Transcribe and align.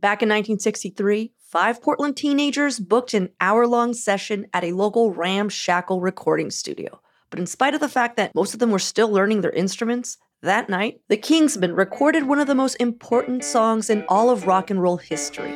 Back 0.00 0.22
in 0.22 0.30
1963, 0.30 1.32
five 1.38 1.82
Portland 1.82 2.16
teenagers 2.16 2.80
booked 2.80 3.12
an 3.12 3.28
hour 3.38 3.66
long 3.66 3.92
session 3.92 4.46
at 4.54 4.64
a 4.64 4.72
local 4.72 5.12
ramshackle 5.12 6.00
recording 6.00 6.50
studio. 6.50 7.02
But 7.28 7.38
in 7.38 7.46
spite 7.46 7.74
of 7.74 7.80
the 7.80 7.88
fact 7.88 8.16
that 8.16 8.34
most 8.34 8.54
of 8.54 8.60
them 8.60 8.70
were 8.70 8.78
still 8.78 9.10
learning 9.10 9.42
their 9.42 9.50
instruments, 9.50 10.16
that 10.40 10.70
night, 10.70 11.02
the 11.08 11.18
Kingsmen 11.18 11.76
recorded 11.76 12.26
one 12.26 12.40
of 12.40 12.46
the 12.46 12.54
most 12.54 12.76
important 12.76 13.44
songs 13.44 13.90
in 13.90 14.06
all 14.08 14.30
of 14.30 14.46
rock 14.46 14.70
and 14.70 14.80
roll 14.80 14.96
history. 14.96 15.54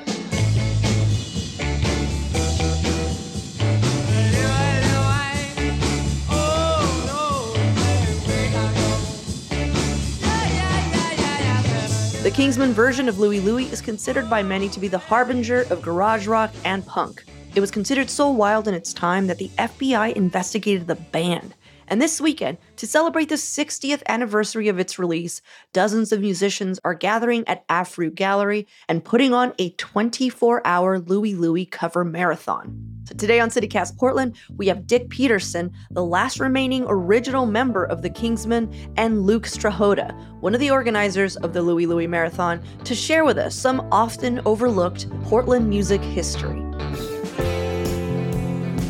The 12.34 12.42
Kingsmen 12.42 12.72
version 12.72 13.08
of 13.08 13.20
Louie 13.20 13.38
Louie 13.38 13.66
is 13.66 13.80
considered 13.80 14.28
by 14.28 14.42
many 14.42 14.68
to 14.70 14.80
be 14.80 14.88
the 14.88 14.98
harbinger 14.98 15.66
of 15.70 15.80
garage 15.80 16.26
rock 16.26 16.52
and 16.64 16.84
punk. 16.84 17.24
It 17.54 17.60
was 17.60 17.70
considered 17.70 18.10
so 18.10 18.28
wild 18.28 18.66
in 18.66 18.74
its 18.74 18.92
time 18.92 19.28
that 19.28 19.38
the 19.38 19.52
FBI 19.56 20.14
investigated 20.14 20.88
the 20.88 20.96
band. 20.96 21.54
And 21.88 22.00
this 22.00 22.20
weekend, 22.20 22.58
to 22.76 22.86
celebrate 22.86 23.28
the 23.28 23.34
60th 23.34 24.02
anniversary 24.08 24.68
of 24.68 24.78
its 24.78 24.98
release, 24.98 25.42
dozens 25.72 26.12
of 26.12 26.20
musicians 26.20 26.80
are 26.84 26.94
gathering 26.94 27.46
at 27.46 27.66
AFRU 27.68 28.14
Gallery 28.14 28.66
and 28.88 29.04
putting 29.04 29.32
on 29.32 29.52
a 29.58 29.70
24 29.70 30.66
hour 30.66 30.98
Louie 30.98 31.34
Louie 31.34 31.66
cover 31.66 32.04
marathon. 32.04 32.94
So 33.06 33.14
today 33.14 33.38
on 33.38 33.50
CityCast 33.50 33.98
Portland, 33.98 34.36
we 34.56 34.66
have 34.68 34.86
Dick 34.86 35.10
Peterson, 35.10 35.70
the 35.90 36.04
last 36.04 36.40
remaining 36.40 36.86
original 36.88 37.44
member 37.44 37.84
of 37.84 38.00
the 38.00 38.08
Kingsmen, 38.08 38.74
and 38.96 39.26
Luke 39.26 39.44
Strahota, 39.44 40.18
one 40.40 40.54
of 40.54 40.60
the 40.60 40.70
organizers 40.70 41.36
of 41.36 41.52
the 41.52 41.60
Louie 41.60 41.84
Louie 41.84 42.06
Marathon, 42.06 42.62
to 42.84 42.94
share 42.94 43.26
with 43.26 43.36
us 43.36 43.54
some 43.54 43.86
often 43.92 44.40
overlooked 44.46 45.10
Portland 45.24 45.68
music 45.68 46.00
history. 46.00 46.62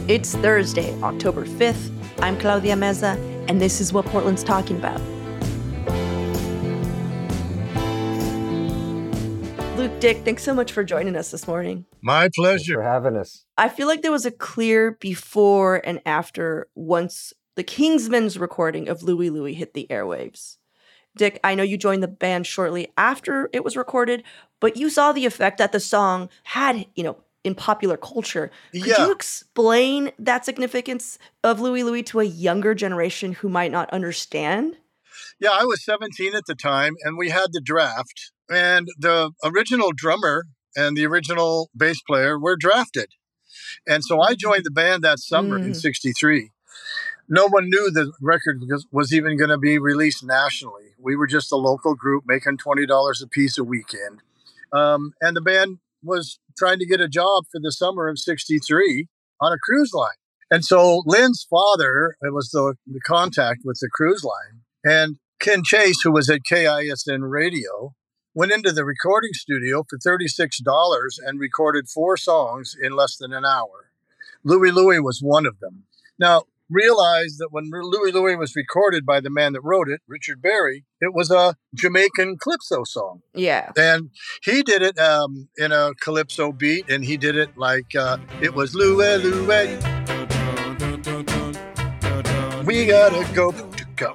It's 0.07 0.35
Thursday, 0.37 0.95
October 1.03 1.45
5th. 1.45 2.04
I'm 2.25 2.39
Claudia 2.39 2.75
Meza, 2.75 3.19
and 3.51 3.61
this 3.61 3.83
is 3.83 3.93
what 3.93 4.07
Portland's 4.07 4.43
talking 4.43 4.79
about. 4.79 4.99
Luke 9.77 10.01
Dick, 10.01 10.25
thanks 10.25 10.43
so 10.43 10.55
much 10.55 10.73
for 10.73 10.85
joining 10.85 11.17
us 11.17 11.31
this 11.31 11.47
morning. 11.47 11.85
My 12.01 12.23
Thanks 12.23 12.39
pleasure. 12.39 12.77
for 12.77 12.83
having 12.83 13.19
us. 13.19 13.45
I 13.59 13.69
feel 13.69 13.87
like 13.87 14.01
there 14.01 14.11
was 14.11 14.25
a 14.25 14.31
clear 14.31 14.93
before 14.93 15.83
and 15.87 16.01
after 16.07 16.69
once 16.75 17.35
the 17.57 17.63
Kingsmen's 17.63 18.39
recording 18.39 18.89
of 18.89 19.03
Louie 19.03 19.29
Louie 19.29 19.53
hit 19.53 19.75
the 19.75 19.87
airwaves. 19.91 20.57
Dick, 21.15 21.39
I 21.45 21.55
know 21.55 21.63
you 21.63 21.77
joined 21.77 22.03
the 22.03 22.09
band 22.09 22.47
shortly 22.47 22.89
after 22.97 23.51
it 23.53 23.63
was 23.63 23.77
recorded, 23.77 24.23
but 24.61 24.79
you 24.79 24.89
saw 24.89 25.13
the 25.13 25.27
effect 25.27 25.59
that 25.59 25.73
the 25.73 25.79
song 25.79 26.31
had, 26.45 26.87
you 26.97 27.05
know, 27.05 27.19
in 27.45 27.55
popular 27.55 27.97
culture. 27.97 28.51
Could 28.73 28.87
Yeah. 28.87 29.07
you 29.07 29.13
explain 29.13 30.13
that 30.19 30.45
significance 30.45 31.19
of 31.45 31.61
Louie 31.61 31.83
Louie 31.85 32.03
to 32.05 32.21
a 32.21 32.25
younger 32.25 32.75
generation 32.75 33.35
who 33.35 33.49
might 33.49 33.71
not 33.71 33.91
understand? 33.91 34.79
Yeah, 35.39 35.51
I 35.53 35.65
was 35.65 35.85
17 35.85 36.35
at 36.35 36.47
the 36.47 36.55
time, 36.55 36.95
and 37.03 37.17
we 37.19 37.29
had 37.31 37.53
the 37.53 37.61
draft, 37.61 38.33
and 38.51 38.89
the 38.99 39.33
original 39.45 39.93
drummer 39.95 40.47
and 40.77 40.97
the 40.97 41.07
original 41.07 41.71
bass 41.77 42.01
player 42.03 42.39
were 42.39 42.57
drafted. 42.57 43.11
And 43.87 44.03
so 44.05 44.21
I 44.21 44.35
joined 44.35 44.65
the 44.65 44.71
band 44.73 45.05
that 45.05 45.21
summer 45.21 45.57
in 45.57 45.71
Mm. 45.73 45.77
63. 45.77 46.51
No 47.29 47.47
one 47.47 47.69
knew 47.69 47.91
the 47.91 48.13
record 48.21 48.61
was- 48.69 48.87
was 48.91 49.15
even 49.15 49.37
going 49.37 49.51
to 49.51 49.59
be 49.59 49.79
released 49.79 50.25
nationally. 50.25 50.95
We 50.99 51.15
were 51.17 51.27
just 51.29 51.53
a 51.53 51.57
local 51.57 51.95
group 51.95 52.25
making 52.27 52.59
$20 52.59 53.23
a 53.23 53.27
piece 53.29 53.57
a 53.57 53.65
weekend. 53.65 54.23
Um, 54.73 55.15
and 55.21 55.37
the 55.37 55.41
band 55.41 55.79
was 56.05 56.39
trying 56.57 56.79
to 56.79 56.87
get 56.87 57.01
a 57.01 57.09
job 57.09 57.45
for 57.51 57.61
the 57.61 57.73
summer 57.73 58.09
of 58.09 58.19
63 58.19 59.09
on 59.41 59.53
a 59.53 59.59
cruise 59.59 59.93
line. 59.93 60.17
And 60.51 60.65
so 60.65 61.03
Lynn's 61.07 61.47
father 61.49 62.17
was 62.23 62.51
the, 62.51 62.75
the 62.87 63.01
contact 63.01 63.63
with 63.65 63.79
the 63.81 63.89
cruise 63.93 64.25
line. 64.25 64.61
And 64.85 65.17
Ken 65.41 65.63
Chase, 65.65 66.01
who 66.03 66.13
was 66.13 66.31
at 66.31 66.41
KISN 66.49 67.31
Radio, 67.31 67.95
went 68.35 68.53
into 68.53 68.73
the 68.73 68.85
recording 68.85 69.33
studio 69.33 69.85
for 69.89 69.99
$36 69.99 70.51
and 71.25 71.41
recorded 71.41 71.89
four 71.89 72.17
songs 72.17 72.77
in 72.81 72.95
less 72.95 73.17
than 73.17 73.33
an 73.33 73.45
hour. 73.45 73.91
Louie 74.43 74.71
Louie 74.71 75.01
was 75.01 75.21
one 75.21 75.47
of 75.47 75.61
them. 75.61 75.85
Now, 76.19 76.45
realize 76.75 77.37
that 77.39 77.49
when 77.51 77.71
Louie 77.71 78.13
Louie 78.13 78.37
was 78.37 78.55
recorded 78.57 79.07
by 79.07 79.21
the 79.21 79.31
man 79.31 79.53
that 79.53 79.61
wrote 79.63 79.89
it, 79.89 80.01
Richard 80.09 80.43
Berry, 80.43 80.85
it 81.01 81.15
was 81.15 81.31
a 81.31 81.55
Jamaican 81.75 82.39
calypso 82.43 82.83
song. 82.85 83.21
Yeah. 83.35 83.71
And 83.77 84.11
he 84.43 84.63
did 84.63 84.83
it 84.83 84.99
um, 84.99 85.49
in 85.57 85.73
a 85.73 85.93
calypso 86.01 86.53
beat, 86.53 86.91
and 86.91 87.05
he 87.05 87.17
did 87.17 87.37
it 87.37 87.57
like 87.57 87.95
uh, 87.95 88.19
it 88.43 88.55
was 88.55 88.75
Louie 88.75 89.17
Louie. 89.19 89.79
We 92.65 92.87
gotta 92.87 93.27
go, 93.35 93.53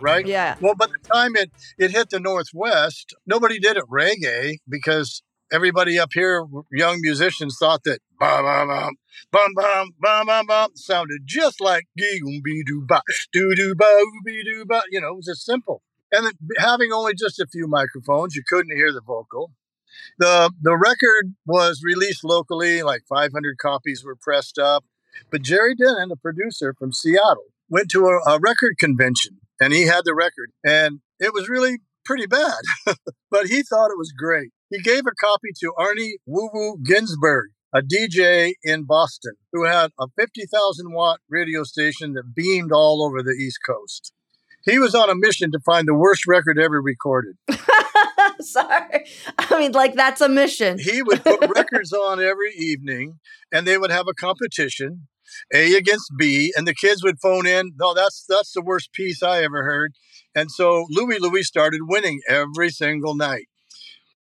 right? 0.01 0.25
Yeah. 0.25 0.55
Well, 0.59 0.75
by 0.75 0.87
the 0.87 1.09
time 1.13 1.35
it, 1.35 1.51
it 1.77 1.91
hit 1.91 2.09
the 2.09 2.19
Northwest, 2.19 3.13
nobody 3.25 3.59
did 3.59 3.77
it 3.77 3.83
reggae 3.89 4.57
because 4.67 5.21
everybody 5.51 5.99
up 5.99 6.09
here, 6.13 6.45
young 6.71 6.99
musicians, 7.01 7.57
thought 7.59 7.81
that 7.85 7.99
bum 8.19 8.43
bum 8.43 8.67
bum 8.67 8.95
bum 9.31 9.53
bum 9.55 9.89
bum 9.99 10.25
bum 10.27 10.45
bum 10.45 10.71
sounded 10.75 11.21
just 11.25 11.61
like 11.61 11.85
be 11.95 12.21
doo 12.65 12.83
ba 12.87 13.01
doo 13.31 13.53
doo 13.55 13.75
ba 13.75 14.03
be 14.25 14.43
doo 14.43 14.65
ba. 14.65 14.81
You 14.91 15.01
know, 15.01 15.09
it 15.09 15.15
was 15.17 15.25
just 15.25 15.45
simple. 15.45 15.81
And 16.11 16.33
having 16.57 16.91
only 16.91 17.13
just 17.13 17.39
a 17.39 17.47
few 17.51 17.67
microphones, 17.67 18.35
you 18.35 18.43
couldn't 18.47 18.75
hear 18.75 18.91
the 18.91 19.01
vocal. 19.01 19.51
The 20.17 20.51
the 20.61 20.77
record 20.77 21.35
was 21.45 21.81
released 21.83 22.23
locally, 22.23 22.83
like 22.83 23.01
500 23.09 23.57
copies 23.57 24.03
were 24.03 24.15
pressed 24.15 24.57
up. 24.57 24.85
But 25.31 25.41
Jerry 25.41 25.75
Dennon, 25.75 26.09
the 26.09 26.15
producer 26.15 26.73
from 26.77 26.93
Seattle, 26.93 27.47
went 27.69 27.89
to 27.91 28.05
a, 28.05 28.31
a 28.31 28.39
record 28.39 28.77
convention 28.79 29.39
and 29.59 29.73
he 29.73 29.83
had 29.83 30.05
the 30.05 30.15
record, 30.15 30.51
and 30.63 31.01
it 31.19 31.33
was 31.33 31.49
really 31.49 31.79
pretty 32.09 32.25
bad, 32.25 32.63
but 33.29 33.45
he 33.45 33.61
thought 33.61 33.91
it 33.91 33.97
was 33.97 34.11
great. 34.17 34.49
He 34.71 34.81
gave 34.81 35.03
a 35.05 35.13
copy 35.23 35.49
to 35.59 35.73
Arnie 35.77 36.13
Woo 36.25 36.49
Woo 36.51 36.77
Ginsburg, 36.83 37.51
a 37.71 37.81
DJ 37.83 38.53
in 38.63 38.85
Boston 38.85 39.33
who 39.53 39.65
had 39.65 39.91
a 39.99 40.07
50,000 40.17 40.91
watt 40.91 41.19
radio 41.29 41.63
station 41.63 42.13
that 42.13 42.33
beamed 42.35 42.71
all 42.71 43.03
over 43.03 43.21
the 43.21 43.37
East 43.39 43.59
Coast. 43.63 44.11
He 44.65 44.79
was 44.79 44.95
on 44.95 45.11
a 45.11 45.15
mission 45.15 45.51
to 45.51 45.59
find 45.63 45.87
the 45.87 45.93
worst 45.93 46.25
record 46.27 46.57
ever 46.57 46.81
recorded. 46.81 47.35
Sorry. 48.39 49.05
I 49.37 49.59
mean, 49.59 49.73
like, 49.73 49.93
that's 49.93 50.21
a 50.21 50.29
mission. 50.29 50.79
He 50.79 51.03
would 51.03 51.23
put 51.23 51.47
records 51.55 51.93
on 51.93 52.19
every 52.19 52.53
evening 52.57 53.19
and 53.51 53.67
they 53.67 53.77
would 53.77 53.91
have 53.91 54.07
a 54.07 54.15
competition, 54.15 55.07
A 55.53 55.75
against 55.75 56.11
B, 56.17 56.51
and 56.57 56.67
the 56.67 56.73
kids 56.73 57.03
would 57.03 57.19
phone 57.21 57.45
in, 57.45 57.73
no, 57.79 57.93
that's 57.93 58.25
that's 58.27 58.51
the 58.53 58.63
worst 58.63 58.93
piece 58.93 59.21
I 59.21 59.43
ever 59.43 59.63
heard. 59.63 59.93
And 60.35 60.51
so 60.51 60.85
Louie 60.89 61.19
Louie 61.19 61.43
started 61.43 61.81
winning 61.83 62.21
every 62.27 62.69
single 62.69 63.15
night. 63.15 63.47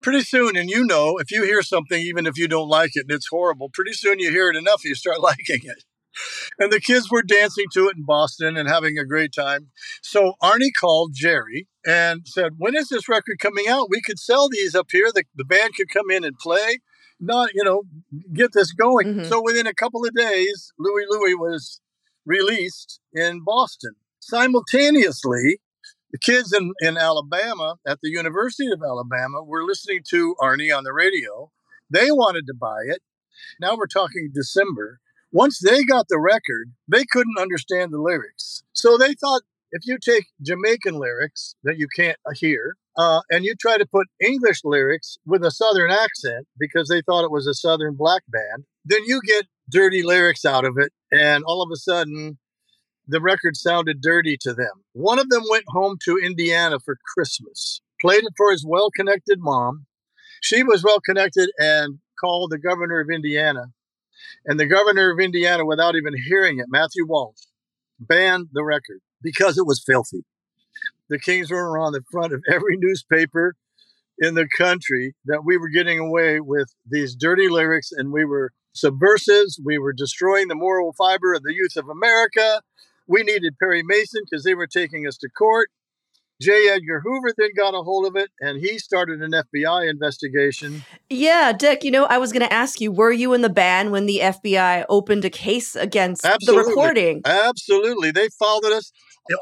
Pretty 0.01 0.23
soon, 0.23 0.57
and 0.57 0.71
you 0.71 0.85
know, 0.85 1.19
if 1.19 1.31
you 1.33 1.43
hear 1.43 1.63
something, 1.63 2.01
even 2.01 2.25
if 2.25 2.39
you 2.39 2.47
don't 2.47 2.69
like 2.69 2.93
it 2.95 3.07
and 3.09 3.11
it's 3.11 3.29
horrible, 3.29 3.69
pretty 3.69 3.93
soon 3.93 4.21
you 4.21 4.31
hear 4.31 4.49
it 4.49 4.57
enough, 4.57 4.85
you 4.85 4.95
start 4.95 5.21
liking 5.31 5.61
it. 5.65 5.85
And 6.59 6.73
the 6.73 6.81
kids 6.81 7.11
were 7.11 7.23
dancing 7.23 7.67
to 7.75 7.89
it 7.89 7.97
in 7.97 8.05
Boston 8.05 8.57
and 8.57 8.69
having 8.69 8.99
a 8.99 9.05
great 9.05 9.33
time. 9.33 9.69
So 10.03 10.35
Arnie 10.43 10.73
called 10.79 11.13
Jerry 11.15 11.69
and 11.87 12.23
said, 12.27 12.55
When 12.59 12.75
is 12.77 12.89
this 12.89 13.09
record 13.09 13.39
coming 13.41 13.67
out? 13.69 13.89
We 13.91 14.01
could 14.01 14.19
sell 14.19 14.49
these 14.49 14.75
up 14.75 14.89
here. 14.91 15.11
The, 15.15 15.25
the 15.37 15.45
band 15.45 15.75
could 15.77 15.91
come 15.91 16.11
in 16.11 16.25
and 16.25 16.37
play, 16.39 16.79
not, 17.21 17.55
you 17.55 17.63
know, 17.63 17.83
get 18.33 18.53
this 18.53 18.73
going. 18.73 19.15
Mhm. 19.15 19.29
So 19.29 19.43
within 19.43 19.67
a 19.67 19.75
couple 19.75 20.05
of 20.05 20.15
days, 20.15 20.73
Louie 20.79 21.07
Louie 21.09 21.35
was 21.35 21.81
released 22.25 23.01
in 23.13 23.43
Boston. 23.45 23.95
Simultaneously, 24.21 25.61
the 26.11 26.19
kids 26.19 26.53
in, 26.53 26.73
in 26.81 26.97
Alabama 26.97 27.77
at 27.87 27.99
the 28.03 28.11
University 28.11 28.71
of 28.71 28.83
Alabama 28.83 29.43
were 29.43 29.65
listening 29.65 30.01
to 30.10 30.34
Arnie 30.41 30.77
on 30.77 30.84
the 30.84 30.93
radio. 30.93 31.51
They 31.91 32.10
wanted 32.10 32.47
to 32.47 32.55
buy 32.55 32.83
it. 32.87 33.03
Now 33.60 33.77
we're 33.77 33.87
talking 33.87 34.31
December. 34.33 35.01
Once 35.31 35.59
they 35.59 35.84
got 35.84 36.07
the 36.09 36.19
record, 36.19 36.72
they 36.87 37.05
couldn't 37.10 37.39
understand 37.39 37.93
the 37.93 38.01
lyrics. 38.01 38.63
So 38.72 38.97
they 38.97 39.15
thought 39.15 39.43
if 39.71 39.83
you 39.84 39.99
take 39.99 40.27
Jamaican 40.41 40.99
lyrics 40.99 41.55
that 41.63 41.77
you 41.77 41.89
can't 41.95 42.16
hear, 42.34 42.75
uh, 42.97 43.21
and 43.31 43.45
you 43.45 43.54
try 43.54 43.78
to 43.78 43.87
put 43.87 44.07
English 44.21 44.61
lyrics 44.65 45.19
with 45.27 45.45
a 45.45 45.51
Southern 45.51 45.91
accent 45.91 46.47
because 46.59 46.89
they 46.89 47.03
thought 47.03 47.25
it 47.25 47.31
was 47.31 47.47
a 47.47 47.54
Southern 47.54 47.95
black 47.95 48.22
band, 48.28 48.65
then 48.84 49.04
you 49.04 49.21
get 49.25 49.47
dirty 49.71 50.03
lyrics 50.03 50.45
out 50.45 50.65
of 50.65 50.78
it. 50.78 50.93
And 51.13 51.45
all 51.45 51.63
of 51.63 51.69
a 51.72 51.77
sudden, 51.77 52.39
the 53.09 53.21
record 53.22 53.57
sounded 53.57 54.01
dirty 54.03 54.37
to 54.43 54.55
them. 54.55 54.84
One 54.93 55.19
of 55.19 55.31
them 55.31 55.43
went 55.51 55.65
home 55.69 55.99
to 56.05 56.19
Indiana 56.19 56.78
for 56.81 56.99
Christmas, 57.15 57.81
played 58.01 58.25
it 58.25 58.34
for 58.37 58.53
his 58.53 58.65
well 58.66 58.91
connected 58.91 59.41
mom. 59.41 59.87
She 60.43 60.63
was 60.63 60.84
well 60.84 61.01
connected 61.01 61.51
and 61.59 62.01
called 62.21 62.51
the 62.53 62.59
governor 62.59 63.01
of 63.01 63.10
Indiana. 63.10 63.66
And 64.47 64.60
the 64.60 64.66
governor 64.66 65.10
of 65.13 65.21
Indiana, 65.21 65.65
without 65.65 65.97
even 65.97 66.15
hearing 66.27 66.59
it, 66.59 66.66
Matthew 66.69 67.07
Welsh, 67.09 67.39
banned 68.01 68.49
the 68.53 68.65
record 68.65 69.01
because 69.22 69.59
it 69.59 69.66
was 69.66 69.83
filthy. 69.84 70.25
The 71.09 71.19
Kings 71.19 71.51
were 71.51 71.78
on 71.78 71.93
the 71.93 72.03
front 72.11 72.33
of 72.33 72.43
every 72.51 72.77
newspaper. 72.78 73.57
in 74.19 74.34
the 74.34 74.49
country 74.57 75.15
that 75.27 75.45
we 75.45 75.57
were 75.57 75.69
getting 75.69 75.99
away 75.99 76.41
with 76.41 76.75
these 76.89 77.15
dirty 77.15 77.49
lyrics 77.49 77.93
and 77.93 78.13
we 78.13 78.25
were 78.25 78.53
subversives. 78.75 79.61
We 79.65 79.78
were 79.78 79.93
destroying 79.93 80.49
the 80.49 80.54
moral 80.54 80.93
fiber 80.93 81.34
of 81.34 81.43
the 81.43 81.54
youth 81.54 81.77
of 81.77 81.89
America. 81.89 82.63
We 83.09 83.22
needed 83.22 83.55
Perry 83.59 83.83
Mason 83.83 84.22
because 84.28 84.45
they 84.45 84.55
were 84.55 84.66
taking 84.66 85.07
us 85.07 85.16
to 85.19 85.28
court. 85.28 85.71
J. 86.41 86.69
Edgar 86.69 87.01
Hoover 87.01 87.34
then 87.37 87.51
got 87.57 87.75
a 87.75 87.83
hold 87.83 88.07
of 88.07 88.15
it 88.15 88.31
and 88.41 88.60
he 88.60 88.78
started 88.78 89.22
an 89.22 89.33
FBI 89.33 89.91
investigation. 89.91 90.84
Yeah, 91.10 91.53
Dick, 91.53 91.83
you 91.83 91.91
know, 91.91 92.05
I 92.05 92.19
was 92.19 92.33
going 92.33 92.47
to 92.47 92.53
ask 92.53 92.81
you, 92.81 92.93
were 92.93 93.10
you 93.10 93.33
in 93.33 93.43
the 93.43 93.49
band 93.49 93.91
when 93.91 94.07
the 94.07 94.21
FBI 94.22 94.84
opened 94.89 95.25
a 95.25 95.31
case 95.31 95.75
against 95.75 96.25
Absolutely. 96.25 96.63
the 96.63 96.69
recording? 96.69 97.22
Absolutely. 97.25 98.13
They 98.13 98.28
followed 98.28 98.72
us 98.72 98.93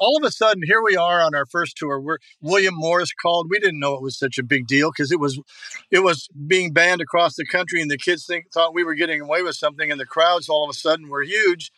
all 0.01 0.17
of 0.17 0.25
a 0.25 0.31
sudden 0.31 0.63
here 0.65 0.83
we 0.83 0.97
are 0.97 1.23
on 1.23 1.35
our 1.35 1.47
first 1.47 1.77
tour 1.77 2.01
where 2.01 2.19
william 2.41 2.75
morris 2.77 3.13
called 3.13 3.47
we 3.49 3.59
didn't 3.59 3.79
know 3.79 3.95
it 3.95 4.03
was 4.03 4.19
such 4.19 4.39
a 4.39 4.43
big 4.43 4.67
deal 4.67 4.91
because 4.91 5.13
it 5.13 5.21
was 5.21 5.39
it 5.91 6.01
was 6.01 6.29
being 6.47 6.73
banned 6.73 7.01
across 7.01 7.37
the 7.37 7.47
country 7.47 7.81
and 7.81 7.91
the 7.91 7.99
kids 7.99 8.27
think, 8.27 8.47
thought 8.53 8.75
we 8.75 8.85
were 8.85 8.95
getting 8.95 9.21
away 9.21 9.43
with 9.43 9.55
something 9.55 9.91
and 9.91 10.01
the 10.01 10.07
crowds 10.07 10.49
all 10.49 10.65
of 10.65 10.71
a 10.71 10.75
sudden 10.75 11.09
were 11.09 11.23
huge 11.23 11.71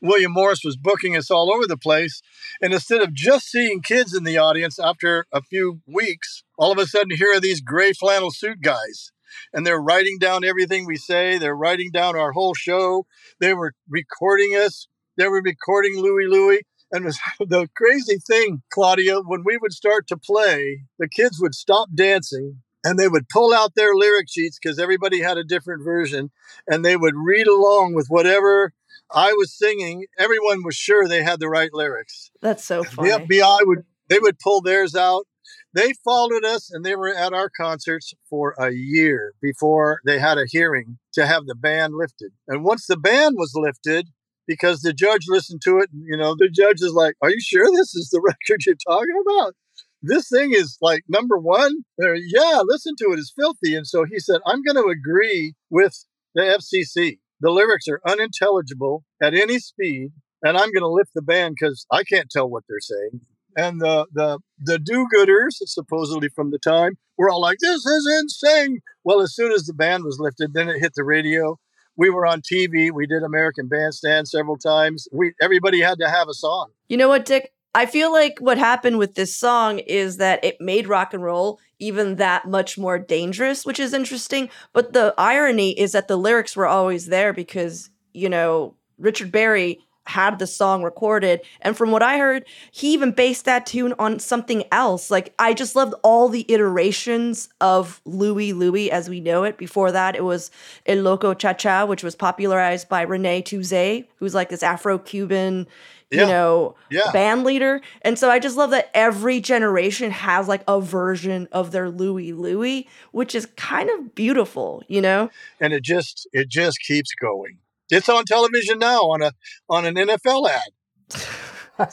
william 0.00 0.32
morris 0.32 0.64
was 0.64 0.76
booking 0.76 1.16
us 1.16 1.30
all 1.30 1.52
over 1.52 1.66
the 1.66 1.76
place. 1.76 2.22
And 2.60 2.72
instead 2.72 3.00
of 3.00 3.14
just 3.14 3.46
seeing 3.46 3.82
kids 3.82 4.14
in 4.14 4.24
the 4.24 4.38
audience 4.38 4.78
after 4.78 5.26
a 5.32 5.42
few 5.42 5.80
weeks 5.86 6.42
all 6.58 6.72
of 6.72 6.78
a 6.78 6.86
sudden 6.86 7.16
here 7.16 7.34
are 7.34 7.40
these 7.40 7.60
gray 7.60 7.92
flannel 7.92 8.30
suit 8.30 8.60
guys. 8.60 9.12
And 9.52 9.66
they're 9.66 9.80
writing 9.80 10.18
down 10.18 10.44
everything 10.44 10.86
we 10.86 10.96
say. 10.96 11.38
They're 11.38 11.56
writing 11.56 11.90
down 11.92 12.16
our 12.16 12.32
whole 12.32 12.54
show. 12.54 13.06
They 13.40 13.54
were 13.54 13.74
recording 13.88 14.52
us. 14.56 14.88
They 15.16 15.28
were 15.28 15.42
recording 15.42 15.96
louie 15.96 16.26
louie. 16.26 16.62
And 16.92 17.04
was 17.04 17.18
the 17.40 17.68
crazy 17.76 18.18
thing, 18.18 18.62
Claudia, 18.70 19.20
when 19.20 19.42
we 19.44 19.56
would 19.56 19.72
start 19.72 20.06
to 20.08 20.16
play, 20.16 20.82
the 20.98 21.08
kids 21.08 21.40
would 21.40 21.54
stop 21.54 21.88
dancing 21.94 22.62
and 22.84 22.98
they 22.98 23.08
would 23.08 23.28
pull 23.28 23.52
out 23.52 23.74
their 23.74 23.94
lyric 23.94 24.26
sheets 24.28 24.58
because 24.60 24.78
everybody 24.78 25.20
had 25.20 25.38
a 25.38 25.44
different 25.44 25.84
version 25.84 26.30
and 26.66 26.84
they 26.84 26.96
would 26.96 27.14
read 27.16 27.46
along 27.46 27.94
with 27.94 28.06
whatever 28.08 28.72
I 29.12 29.32
was 29.32 29.56
singing. 29.56 30.06
Everyone 30.18 30.62
was 30.64 30.76
sure 30.76 31.06
they 31.06 31.22
had 31.22 31.40
the 31.40 31.48
right 31.48 31.70
lyrics. 31.72 32.30
That's 32.40 32.64
so 32.64 32.84
funny. 32.84 33.10
The 33.10 33.18
FBI 33.18 33.58
would 33.62 33.84
they 34.08 34.18
would 34.18 34.38
pull 34.38 34.60
theirs 34.60 34.94
out. 34.94 35.26
They 35.72 35.92
followed 36.04 36.44
us 36.44 36.70
and 36.72 36.84
they 36.84 36.96
were 36.96 37.14
at 37.14 37.32
our 37.32 37.48
concerts 37.48 38.12
for 38.28 38.54
a 38.58 38.70
year 38.70 39.34
before 39.40 40.00
they 40.04 40.18
had 40.18 40.36
a 40.36 40.46
hearing 40.46 40.98
to 41.12 41.26
have 41.26 41.46
the 41.46 41.54
ban 41.54 41.96
lifted. 41.96 42.32
And 42.48 42.64
once 42.64 42.86
the 42.86 42.96
ban 42.96 43.34
was 43.36 43.52
lifted, 43.54 44.08
because 44.50 44.80
the 44.80 44.92
judge 44.92 45.26
listened 45.28 45.62
to 45.62 45.78
it. 45.78 45.90
And, 45.92 46.02
you 46.04 46.16
know, 46.16 46.34
the 46.36 46.48
judge 46.48 46.80
is 46.80 46.92
like, 46.92 47.14
Are 47.22 47.30
you 47.30 47.40
sure 47.40 47.66
this 47.66 47.94
is 47.94 48.10
the 48.10 48.20
record 48.24 48.66
you're 48.66 48.74
talking 48.84 49.22
about? 49.28 49.54
This 50.02 50.28
thing 50.28 50.52
is 50.52 50.78
like 50.80 51.02
number 51.08 51.38
one. 51.38 51.84
There, 51.98 52.14
yeah, 52.14 52.62
listen 52.64 52.94
to 52.98 53.12
it. 53.12 53.18
It's 53.18 53.32
filthy. 53.36 53.74
And 53.74 53.86
so 53.86 54.04
he 54.04 54.18
said, 54.18 54.40
I'm 54.46 54.62
going 54.62 54.76
to 54.76 54.90
agree 54.90 55.54
with 55.68 56.04
the 56.34 56.42
FCC. 56.42 57.18
The 57.40 57.50
lyrics 57.50 57.86
are 57.88 58.00
unintelligible 58.06 59.04
at 59.22 59.34
any 59.34 59.58
speed, 59.58 60.10
and 60.42 60.56
I'm 60.56 60.72
going 60.72 60.82
to 60.82 60.88
lift 60.88 61.12
the 61.14 61.22
ban 61.22 61.52
because 61.52 61.86
I 61.90 62.02
can't 62.04 62.30
tell 62.30 62.48
what 62.48 62.64
they're 62.68 62.80
saying. 62.80 63.20
And 63.56 63.80
the 63.80 64.06
the 64.12 64.38
the 64.60 64.78
do-gooders, 64.78 65.56
supposedly 65.64 66.28
from 66.28 66.52
the 66.52 66.58
time, 66.58 66.98
were 67.18 67.28
all 67.28 67.40
like, 67.40 67.58
"This 67.60 67.84
is 67.84 68.08
insane." 68.20 68.78
Well, 69.02 69.20
as 69.20 69.34
soon 69.34 69.50
as 69.50 69.64
the 69.64 69.74
ban 69.74 70.04
was 70.04 70.20
lifted, 70.20 70.52
then 70.54 70.68
it 70.68 70.78
hit 70.78 70.92
the 70.94 71.02
radio, 71.02 71.58
we 72.00 72.08
were 72.08 72.26
on 72.26 72.40
TV. 72.40 72.90
We 72.90 73.06
did 73.06 73.22
American 73.22 73.68
Bandstand 73.68 74.26
several 74.26 74.56
times. 74.56 75.06
We 75.12 75.34
everybody 75.42 75.80
had 75.82 75.98
to 75.98 76.08
have 76.08 76.28
a 76.28 76.34
song. 76.34 76.70
You 76.88 76.96
know 76.96 77.08
what, 77.08 77.26
Dick? 77.26 77.52
I 77.74 77.86
feel 77.86 78.12
like 78.12 78.38
what 78.40 78.58
happened 78.58 78.98
with 78.98 79.14
this 79.14 79.34
song 79.36 79.78
is 79.78 80.16
that 80.16 80.44
it 80.44 80.60
made 80.60 80.88
rock 80.88 81.14
and 81.14 81.22
roll 81.22 81.60
even 81.78 82.16
that 82.16 82.48
much 82.48 82.76
more 82.76 82.98
dangerous, 82.98 83.64
which 83.64 83.78
is 83.78 83.94
interesting. 83.94 84.50
But 84.72 84.92
the 84.92 85.14
irony 85.16 85.78
is 85.78 85.92
that 85.92 86.08
the 86.08 86.16
lyrics 86.16 86.56
were 86.56 86.66
always 86.66 87.06
there 87.06 87.32
because, 87.32 87.90
you 88.12 88.28
know, 88.28 88.74
Richard 88.98 89.30
Berry 89.30 89.78
had 90.06 90.38
the 90.38 90.46
song 90.46 90.82
recorded. 90.82 91.40
And 91.60 91.76
from 91.76 91.92
what 91.92 92.02
I 92.02 92.18
heard, 92.18 92.44
he 92.72 92.92
even 92.92 93.12
based 93.12 93.44
that 93.44 93.66
tune 93.66 93.94
on 93.98 94.18
something 94.18 94.64
else. 94.72 95.10
Like, 95.10 95.32
I 95.38 95.54
just 95.54 95.76
loved 95.76 95.94
all 96.02 96.28
the 96.28 96.44
iterations 96.48 97.48
of 97.60 98.00
Louie 98.04 98.52
Louie 98.52 98.90
as 98.90 99.08
we 99.08 99.20
know 99.20 99.44
it. 99.44 99.56
Before 99.56 99.92
that, 99.92 100.16
it 100.16 100.24
was 100.24 100.50
El 100.86 101.02
Loco 101.02 101.34
Cha 101.34 101.52
Cha, 101.52 101.84
which 101.84 102.02
was 102.02 102.16
popularized 102.16 102.88
by 102.88 103.02
Rene 103.02 103.42
Touzet, 103.42 104.06
who's 104.16 104.34
like 104.34 104.48
this 104.48 104.64
Afro 104.64 104.98
Cuban. 104.98 105.68
Yeah. 106.10 106.22
You 106.22 106.26
know, 106.26 106.74
yeah. 106.90 107.12
band 107.12 107.44
leader. 107.44 107.80
And 108.02 108.18
so 108.18 108.30
I 108.30 108.40
just 108.40 108.56
love 108.56 108.70
that 108.70 108.90
every 108.94 109.40
generation 109.40 110.10
has 110.10 110.48
like 110.48 110.64
a 110.66 110.80
version 110.80 111.46
of 111.52 111.70
their 111.70 111.88
Louie 111.88 112.32
Louie, 112.32 112.88
which 113.12 113.34
is 113.34 113.46
kind 113.56 113.88
of 113.90 114.14
beautiful, 114.14 114.82
you 114.88 115.00
know? 115.00 115.30
And 115.60 115.72
it 115.72 115.84
just 115.84 116.28
it 116.32 116.48
just 116.48 116.80
keeps 116.80 117.14
going. 117.14 117.58
It's 117.90 118.08
on 118.08 118.24
television 118.24 118.80
now 118.80 119.02
on 119.02 119.22
a 119.22 119.32
on 119.68 119.84
an 119.84 119.94
NFL 119.94 120.50
ad. 120.50 120.70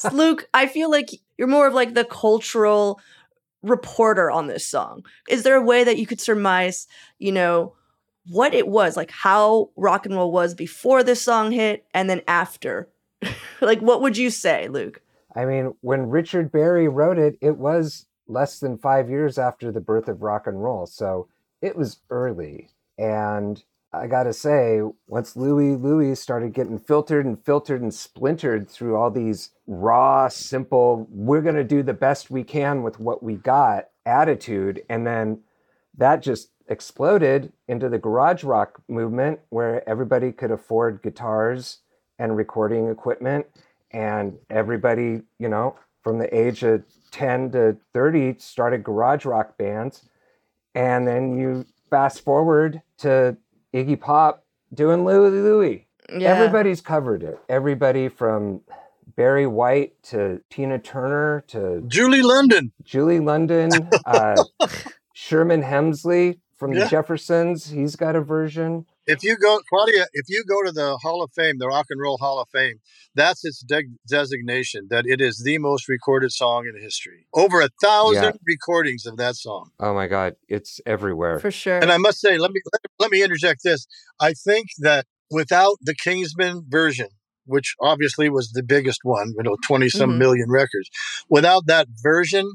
Luke, 0.14 0.48
I 0.54 0.68
feel 0.68 0.90
like 0.90 1.10
you're 1.38 1.48
more 1.48 1.68
of 1.68 1.74
like 1.74 1.94
the 1.94 2.06
cultural 2.06 3.00
reporter 3.64 4.30
on 4.31 4.48
this 4.48 4.66
song. 4.66 5.06
Is 5.30 5.44
there 5.44 5.56
a 5.56 5.62
way 5.62 5.84
that 5.84 5.98
you 5.98 6.06
could 6.06 6.22
surmise, 6.22 6.88
you 7.19 7.31
know, 7.31 7.74
what 8.30 8.54
it 8.54 8.68
was, 8.68 8.98
like 8.98 9.12
how 9.12 9.69
rock 9.75 10.06
and 10.06 10.16
roll 10.16 10.31
was 10.31 10.54
before 10.54 11.04
this 11.04 11.22
song 11.22 11.52
hit 11.52 11.86
and 11.94 12.10
then 12.10 12.22
after? 12.28 12.90
like 13.62 13.80
what 13.81 14.02
would 14.02 14.18
you 14.18 14.30
say, 14.30 14.68
Luke? 14.68 15.02
I 15.36 15.46
mean, 15.46 15.74
when 15.81 16.10
Richard 16.10 16.52
Berry 16.52 16.88
wrote 16.88 17.19
it, 17.19 17.38
it 17.42 17.58
was 17.58 18.06
less 18.28 18.60
than 18.60 18.78
5 18.78 19.10
years 19.10 19.38
after 19.38 19.72
the 19.72 19.80
birth 19.81 20.08
of 20.08 20.22
rock 20.22 20.48
and 20.48 20.62
roll. 20.64 20.86
So, 20.86 21.28
it 21.62 21.75
was 21.75 22.02
early 22.10 22.69
and 22.98 23.64
I 23.94 24.08
gotta 24.08 24.34
say, 24.34 24.81
once 25.08 25.36
Louie 25.36 25.75
Louie 25.75 26.14
started 26.16 26.54
getting 26.54 26.78
filtered 26.78 27.25
and 27.25 27.44
filtered 27.44 27.81
and 27.81 27.94
splintered 27.94 28.69
through 28.69 28.96
all 28.96 29.10
these 29.10 29.52
raw, 29.66 30.28
simple, 30.28 31.08
we're 31.10 31.42
gonna 31.42 31.64
do 31.64 31.84
the 31.84 31.94
best 31.94 32.30
we 32.30 32.44
can 32.44 32.84
with 32.84 33.00
what 33.00 33.24
we 33.24 33.36
got 33.36 33.90
attitude, 34.06 34.84
and 34.90 35.08
then 35.08 35.42
that 35.98 36.22
just 36.22 36.50
exploded 36.68 37.54
into 37.68 37.88
the 37.88 37.98
garage 37.98 38.44
rock 38.44 38.81
movement 38.90 39.40
where 39.50 39.88
everybody 39.88 40.31
could 40.34 40.52
afford 40.52 41.02
guitars 41.02 41.80
and 42.19 42.36
recording 42.36 42.90
equipment, 42.90 43.46
and 43.92 44.38
everybody, 44.50 45.22
you 45.40 45.50
know, 45.50 45.75
from 46.04 46.19
the 46.19 46.38
age 46.38 46.64
of 46.64 46.84
10 47.12 47.52
to 47.52 47.78
30 47.94 48.36
started 48.40 48.84
garage 48.84 49.25
rock 49.25 49.58
bands. 49.58 50.04
And 50.75 51.08
then 51.08 51.38
you 51.38 51.66
fast 51.90 52.24
forward 52.24 52.81
to 53.00 53.38
Iggy 53.74 54.00
Pop 54.00 54.45
doing 54.74 55.06
Louie 55.06 55.30
Louie. 55.30 55.88
Yeah. 56.09 56.30
Everybody's 56.30 56.81
covered 56.81 57.24
it. 57.24 57.40
Everybody 57.50 58.07
from 58.07 58.62
Barry 59.16 59.47
White 59.47 60.02
to 60.04 60.42
Tina 60.50 60.80
Turner 60.80 61.44
to 61.47 61.83
Julie 61.88 62.21
London. 62.21 62.71
Julie 62.83 63.19
London, 63.19 63.71
uh, 64.06 64.42
Sherman 65.14 65.64
Hemsley 65.64 66.40
from 66.56 66.74
yeah. 66.74 66.83
the 66.83 66.90
Jeffersons. 66.90 67.69
He's 67.69 67.95
got 67.95 68.16
a 68.16 68.21
version. 68.21 68.86
If 69.07 69.23
you 69.23 69.37
go, 69.37 69.59
Claudia, 69.69 70.07
if 70.14 70.26
you 70.28 70.44
go 70.47 70.64
to 70.64 70.71
the 70.71 70.97
Hall 70.97 71.23
of 71.23 71.31
Fame, 71.33 71.59
the 71.59 71.68
Rock 71.68 71.85
and 71.90 72.02
Roll 72.02 72.18
Hall 72.18 72.42
of 72.42 72.49
Fame, 72.54 72.81
that's 73.16 73.45
its 73.45 73.64
de- 73.64 73.95
designation 74.07 74.87
that 74.90 75.06
it 75.07 75.21
is 75.21 75.44
the 75.45 75.57
most 75.59 75.87
recorded 75.87 76.33
song 76.33 76.66
in 76.68 76.81
history. 76.81 77.26
Over 77.33 77.61
a 77.61 77.69
thousand 77.81 78.23
yeah. 78.23 78.31
recordings 78.45 79.06
of 79.06 79.16
that 79.16 79.35
song. 79.37 79.69
Oh 79.80 79.94
my 79.94 80.07
God, 80.07 80.33
it's 80.49 80.81
everywhere 80.85 81.40
for 81.40 81.52
sure. 81.52 81.80
And 81.80 81.90
I 81.90 81.97
must 81.97 82.19
say, 82.19 82.37
let 82.37 82.52
me 82.52 82.61
let 82.99 83.09
me 83.09 83.23
interject 83.23 83.61
this. 83.64 83.87
I 84.19 84.33
think 84.33 84.68
that 84.80 85.06
without 85.31 85.78
the 85.81 85.95
Kingsmen 85.95 86.64
version, 86.68 87.07
which 87.45 87.76
obviously 87.81 88.30
was 88.30 88.52
the 88.52 88.64
biggest 88.64 88.99
one, 89.04 89.33
you 89.37 89.44
know, 89.44 89.56
twenty 89.66 89.87
some 89.87 90.11
mm-hmm. 90.11 90.19
million 90.19 90.49
records, 90.52 90.90
without 91.30 91.66
that 91.68 91.87
version, 92.04 92.52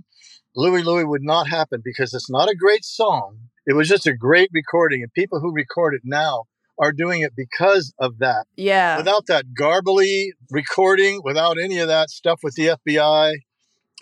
Louie 0.55 0.83
Louie 0.83 1.05
would 1.05 1.23
not 1.23 1.49
happen 1.49 1.81
because 1.83 2.13
it's 2.13 2.31
not 2.31 2.51
a 2.51 2.55
great 2.55 2.85
song 2.85 3.39
it 3.67 3.75
was 3.75 3.89
just 3.89 4.07
a 4.07 4.15
great 4.15 4.51
recording, 4.53 5.03
and 5.03 5.13
people 5.13 5.41
who 5.41 5.53
record 5.53 5.95
it 5.95 6.03
now 6.05 6.45
are 6.79 6.93
doing 6.93 7.21
it 7.21 7.33
because 7.37 7.93
of 7.99 8.19
that. 8.19 8.47
Yeah. 8.57 8.97
Without 8.97 9.27
that 9.27 9.47
garbly 9.59 10.31
recording, 10.51 11.21
without 11.23 11.57
any 11.63 11.79
of 11.79 11.89
that 11.89 12.11
stuff 12.11 12.41
with 12.43 12.55
the 12.55 12.77
FBI, 12.87 13.35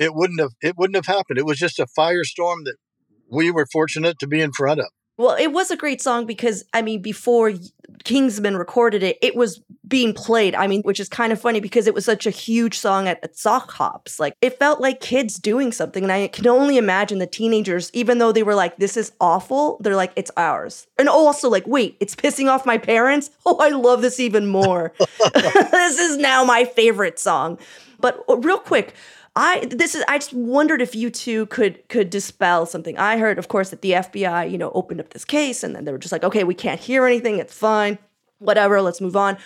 it 0.00 0.14
wouldn't 0.14 0.40
have 0.40 0.52
it 0.62 0.76
wouldn't 0.78 0.96
have 0.96 1.06
happened. 1.06 1.38
It 1.38 1.46
was 1.46 1.58
just 1.58 1.78
a 1.78 1.86
firestorm 1.98 2.64
that 2.64 2.76
we 3.30 3.50
were 3.50 3.66
fortunate 3.70 4.18
to 4.20 4.26
be 4.26 4.40
in 4.40 4.52
front 4.52 4.80
of. 4.80 4.86
Well, 5.18 5.36
it 5.36 5.52
was 5.52 5.70
a 5.70 5.76
great 5.76 6.00
song 6.00 6.24
because 6.24 6.64
I 6.72 6.80
mean, 6.80 7.02
before 7.02 7.52
Kingsmen 8.04 8.58
recorded 8.58 9.02
it, 9.02 9.18
it 9.20 9.36
was 9.36 9.60
being 9.86 10.12
played. 10.12 10.54
I 10.54 10.66
mean, 10.66 10.82
which 10.82 11.00
is 11.00 11.08
kind 11.08 11.32
of 11.32 11.40
funny 11.40 11.60
because 11.60 11.86
it 11.86 11.94
was 11.94 12.04
such 12.04 12.26
a 12.26 12.30
huge 12.30 12.78
song 12.78 13.08
at, 13.08 13.22
at 13.22 13.36
sock 13.36 13.70
hops. 13.70 14.18
Like 14.18 14.34
it 14.40 14.58
felt 14.58 14.80
like 14.80 15.00
kids 15.00 15.38
doing 15.38 15.72
something, 15.72 16.02
and 16.02 16.12
I 16.12 16.28
can 16.28 16.46
only 16.46 16.76
imagine 16.76 17.18
the 17.18 17.26
teenagers, 17.26 17.90
even 17.92 18.18
though 18.18 18.32
they 18.32 18.42
were 18.42 18.54
like, 18.54 18.76
"This 18.78 18.96
is 18.96 19.12
awful," 19.20 19.78
they're 19.80 19.96
like, 19.96 20.12
"It's 20.16 20.30
ours," 20.36 20.86
and 20.98 21.08
also 21.08 21.48
like, 21.50 21.66
"Wait, 21.66 21.96
it's 22.00 22.14
pissing 22.16 22.50
off 22.50 22.64
my 22.66 22.78
parents." 22.78 23.30
Oh, 23.46 23.56
I 23.58 23.70
love 23.70 24.00
this 24.00 24.20
even 24.20 24.46
more. 24.46 24.92
this 25.34 25.98
is 25.98 26.18
now 26.18 26.44
my 26.44 26.64
favorite 26.64 27.18
song. 27.18 27.58
But 27.98 28.22
uh, 28.28 28.36
real 28.36 28.58
quick, 28.58 28.94
I 29.42 29.64
this 29.64 29.94
is 29.94 30.04
I 30.06 30.18
just 30.18 30.34
wondered 30.34 30.82
if 30.82 30.94
you 30.94 31.08
two 31.08 31.46
could 31.46 31.88
could 31.88 32.10
dispel 32.10 32.66
something. 32.66 32.98
I 32.98 33.16
heard, 33.16 33.38
of 33.38 33.48
course, 33.48 33.70
that 33.70 33.80
the 33.80 33.92
FBI, 33.92 34.50
you 34.50 34.58
know, 34.58 34.70
opened 34.72 35.00
up 35.00 35.14
this 35.14 35.24
case 35.24 35.64
and 35.64 35.74
then 35.74 35.86
they 35.86 35.92
were 35.92 35.98
just 35.98 36.12
like, 36.12 36.24
okay, 36.24 36.44
we 36.44 36.54
can't 36.54 36.78
hear 36.78 37.06
anything, 37.06 37.38
it's 37.38 37.54
fine, 37.54 37.98
whatever, 38.38 38.82
let's 38.82 39.00
move 39.00 39.16
on. 39.16 39.38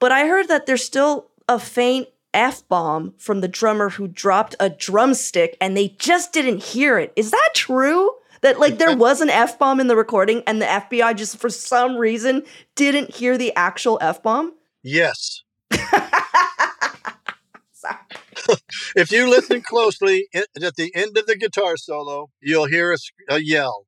But 0.00 0.12
I 0.12 0.26
heard 0.26 0.48
that 0.48 0.66
there's 0.66 0.84
still 0.84 1.30
a 1.48 1.58
faint 1.58 2.08
F 2.34 2.68
bomb 2.68 3.14
from 3.16 3.40
the 3.40 3.48
drummer 3.48 3.88
who 3.88 4.06
dropped 4.06 4.54
a 4.60 4.68
drumstick 4.68 5.56
and 5.62 5.74
they 5.74 5.96
just 5.98 6.34
didn't 6.34 6.62
hear 6.62 6.98
it. 6.98 7.14
Is 7.16 7.30
that 7.30 7.50
true? 7.54 8.12
That 8.42 8.60
like 8.60 8.76
there 8.76 8.94
was 9.06 9.22
an 9.22 9.30
F 9.30 9.58
bomb 9.58 9.80
in 9.80 9.86
the 9.86 9.96
recording 9.96 10.42
and 10.46 10.60
the 10.60 10.66
FBI 10.66 11.16
just 11.16 11.38
for 11.38 11.48
some 11.48 11.96
reason 11.96 12.44
didn't 12.74 13.14
hear 13.14 13.38
the 13.38 13.54
actual 13.56 13.96
F 14.02 14.22
bomb? 14.22 14.52
Yes. 14.82 15.42
if 18.96 19.10
you 19.10 19.28
listen 19.28 19.62
closely 19.62 20.28
at 20.34 20.76
the 20.76 20.92
end 20.94 21.16
of 21.16 21.26
the 21.26 21.36
guitar 21.36 21.76
solo, 21.76 22.30
you'll 22.40 22.66
hear 22.66 22.92
a, 22.92 22.96
a 23.28 23.38
yell. 23.38 23.86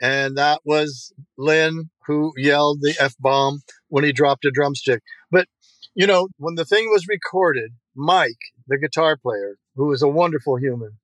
And 0.00 0.36
that 0.36 0.60
was 0.64 1.12
Lynn 1.38 1.90
who 2.06 2.32
yelled 2.36 2.80
the 2.80 2.94
F 3.00 3.14
bomb 3.18 3.62
when 3.88 4.04
he 4.04 4.12
dropped 4.12 4.44
a 4.44 4.50
drumstick. 4.50 5.02
But, 5.30 5.48
you 5.94 6.06
know, 6.06 6.28
when 6.36 6.56
the 6.56 6.64
thing 6.64 6.90
was 6.90 7.06
recorded, 7.08 7.72
Mike, 7.94 8.52
the 8.66 8.78
guitar 8.78 9.16
player, 9.16 9.56
who 9.76 9.92
is 9.92 10.02
a 10.02 10.08
wonderful 10.08 10.56
human, 10.56 10.98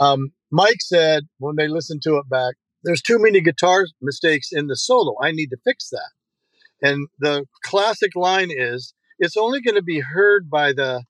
um, 0.00 0.32
Mike 0.50 0.80
said 0.80 1.24
when 1.38 1.56
they 1.56 1.68
listened 1.68 2.02
to 2.02 2.16
it 2.16 2.28
back, 2.28 2.56
there's 2.84 3.02
too 3.02 3.18
many 3.18 3.40
guitar 3.40 3.86
mistakes 4.00 4.50
in 4.52 4.66
the 4.66 4.76
solo. 4.76 5.14
I 5.22 5.30
need 5.30 5.50
to 5.50 5.56
fix 5.64 5.88
that. 5.90 6.10
And 6.82 7.08
the 7.20 7.46
classic 7.64 8.16
line 8.16 8.50
is, 8.50 8.92
it's 9.18 9.36
only 9.36 9.60
going 9.60 9.76
to 9.76 9.82
be 9.82 10.00
heard 10.00 10.50
by 10.50 10.72
the 10.72 11.04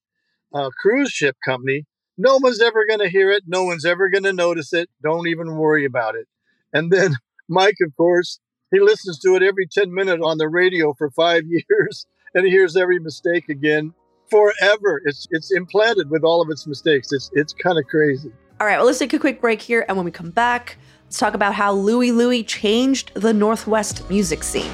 uh, 0.54 0.70
cruise 0.80 1.10
ship 1.10 1.36
company. 1.44 1.84
No 2.18 2.38
one's 2.38 2.60
ever 2.60 2.86
going 2.86 3.00
to 3.00 3.08
hear 3.08 3.30
it. 3.30 3.44
No 3.46 3.64
one's 3.64 3.84
ever 3.84 4.08
going 4.08 4.24
to 4.24 4.32
notice 4.32 4.72
it. 4.72 4.88
Don't 5.02 5.28
even 5.28 5.56
worry 5.56 5.84
about 5.84 6.14
it. 6.14 6.26
And 6.72 6.90
then 6.90 7.16
Mike, 7.48 7.76
of 7.84 7.94
course, 7.96 8.38
he 8.70 8.80
listens 8.80 9.18
to 9.20 9.34
it 9.34 9.42
every 9.42 9.66
10 9.66 9.92
minutes 9.92 10.22
on 10.24 10.38
the 10.38 10.48
radio 10.48 10.94
for 10.94 11.10
five 11.10 11.44
years 11.46 12.06
and 12.34 12.44
he 12.44 12.50
hears 12.50 12.76
every 12.76 12.98
mistake 12.98 13.48
again 13.48 13.92
forever. 14.30 15.02
It's, 15.04 15.26
it's 15.30 15.52
implanted 15.52 16.10
with 16.10 16.24
all 16.24 16.40
of 16.40 16.48
its 16.50 16.66
mistakes. 16.66 17.12
It's, 17.12 17.30
it's 17.34 17.52
kind 17.52 17.78
of 17.78 17.86
crazy. 17.86 18.32
All 18.60 18.66
right, 18.66 18.76
well, 18.76 18.86
let's 18.86 18.98
take 18.98 19.12
a 19.12 19.18
quick 19.18 19.40
break 19.40 19.60
here. 19.60 19.84
And 19.88 19.96
when 19.96 20.04
we 20.04 20.10
come 20.10 20.30
back, 20.30 20.78
let's 21.04 21.18
talk 21.18 21.34
about 21.34 21.54
how 21.54 21.72
Louie 21.72 22.12
Louie 22.12 22.44
changed 22.44 23.12
the 23.14 23.34
Northwest 23.34 24.08
music 24.08 24.42
scene. 24.42 24.70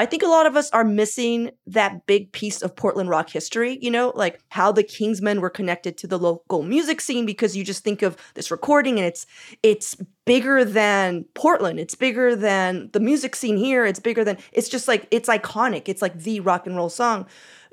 I 0.00 0.06
think 0.06 0.22
a 0.22 0.28
lot 0.28 0.46
of 0.46 0.56
us 0.56 0.70
are 0.70 0.82
missing 0.82 1.50
that 1.66 2.06
big 2.06 2.32
piece 2.32 2.62
of 2.62 2.74
Portland 2.74 3.10
rock 3.10 3.28
history, 3.28 3.78
you 3.82 3.90
know, 3.90 4.14
like 4.16 4.40
how 4.48 4.72
the 4.72 4.82
Kingsmen 4.82 5.40
were 5.40 5.50
connected 5.50 5.98
to 5.98 6.06
the 6.06 6.18
local 6.18 6.62
music 6.62 7.02
scene 7.02 7.26
because 7.26 7.54
you 7.54 7.64
just 7.64 7.84
think 7.84 8.00
of 8.00 8.16
this 8.32 8.50
recording 8.50 8.96
and 8.96 9.06
it's 9.06 9.26
it's 9.62 9.98
bigger 10.24 10.64
than 10.64 11.26
Portland. 11.34 11.78
It's 11.78 11.94
bigger 11.94 12.34
than 12.34 12.88
the 12.94 13.00
music 13.00 13.36
scene 13.36 13.58
here. 13.58 13.84
It's 13.84 14.00
bigger 14.00 14.24
than 14.24 14.38
it's 14.52 14.70
just 14.70 14.88
like 14.88 15.06
it's 15.10 15.28
iconic. 15.28 15.82
It's 15.86 16.00
like 16.00 16.18
the 16.20 16.40
rock 16.40 16.66
and 16.66 16.76
roll 16.76 16.88
song. 16.88 17.26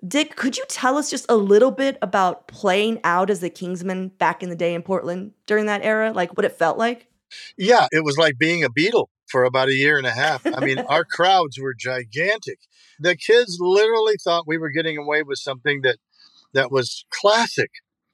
Dick, 0.05 0.35
could 0.35 0.57
you 0.57 0.65
tell 0.67 0.97
us 0.97 1.09
just 1.09 1.27
a 1.29 1.37
little 1.37 1.71
bit 1.71 1.97
about 2.01 2.49
playing 2.49 2.99
out 3.05 3.29
as 3.29 3.39
the 3.39 3.49
Kingsmen 3.49 4.11
back 4.17 4.43
in 4.43 4.49
the 4.49 4.55
day 4.57 4.73
in 4.73 4.81
Portland 4.81 5.31
during 5.45 5.67
that 5.67 5.81
era? 5.81 6.11
Like 6.11 6.35
what 6.35 6.43
it 6.43 6.51
felt 6.51 6.77
like? 6.77 7.07
Yeah, 7.57 7.87
it 7.93 8.03
was 8.03 8.17
like 8.17 8.37
being 8.37 8.65
a 8.65 8.69
Beatle 8.69 9.07
for 9.29 9.43
about 9.43 9.67
a 9.67 9.73
year 9.73 9.97
and 9.97 10.07
a 10.07 10.11
half. 10.11 10.45
I 10.45 10.59
mean, 10.63 10.79
our 10.79 11.03
crowds 11.11 11.59
were 11.59 11.73
gigantic. 11.77 12.59
The 12.99 13.15
kids 13.15 13.57
literally 13.59 14.15
thought 14.23 14.47
we 14.47 14.57
were 14.57 14.69
getting 14.69 14.97
away 14.97 15.23
with 15.23 15.39
something 15.39 15.81
that 15.81 15.97
that 16.53 16.71
was 16.71 17.05
classic. 17.11 17.69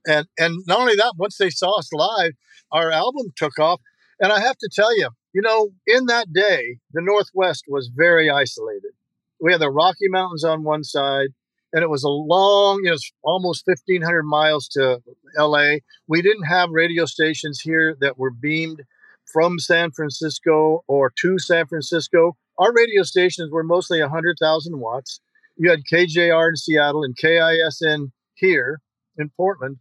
And 0.05 0.27
and 0.37 0.63
not 0.67 0.79
only 0.79 0.95
that, 0.95 1.13
once 1.17 1.37
they 1.37 1.49
saw 1.49 1.77
us 1.79 1.91
live, 1.93 2.33
our 2.71 2.91
album 2.91 3.33
took 3.35 3.57
off. 3.59 3.79
And 4.19 4.31
I 4.31 4.39
have 4.39 4.57
to 4.57 4.69
tell 4.73 4.95
you, 4.97 5.09
you 5.33 5.41
know, 5.41 5.71
in 5.87 6.05
that 6.07 6.31
day, 6.33 6.77
the 6.93 7.01
Northwest 7.01 7.65
was 7.67 7.89
very 7.93 8.29
isolated. 8.29 8.91
We 9.39 9.51
had 9.51 9.61
the 9.61 9.71
Rocky 9.71 10.07
Mountains 10.09 10.43
on 10.43 10.63
one 10.63 10.83
side, 10.83 11.29
and 11.73 11.83
it 11.83 11.89
was 11.89 12.03
a 12.03 12.09
long, 12.09 12.81
you 12.83 12.91
know, 12.91 12.97
almost 13.23 13.63
1,500 13.65 14.23
miles 14.23 14.67
to 14.69 15.01
LA. 15.37 15.77
We 16.07 16.21
didn't 16.21 16.45
have 16.45 16.69
radio 16.69 17.05
stations 17.05 17.61
here 17.61 17.95
that 17.99 18.17
were 18.17 18.31
beamed 18.31 18.83
from 19.33 19.59
San 19.59 19.91
Francisco 19.91 20.83
or 20.87 21.11
to 21.19 21.39
San 21.39 21.65
Francisco. 21.65 22.37
Our 22.59 22.71
radio 22.71 23.03
stations 23.03 23.51
were 23.51 23.63
mostly 23.63 23.99
100,000 23.99 24.79
watts. 24.79 25.19
You 25.57 25.71
had 25.71 25.81
KJR 25.91 26.49
in 26.49 26.55
Seattle 26.55 27.03
and 27.03 27.17
KISN 27.17 28.11
here 28.35 28.79
in 29.17 29.31
Portland. 29.35 29.77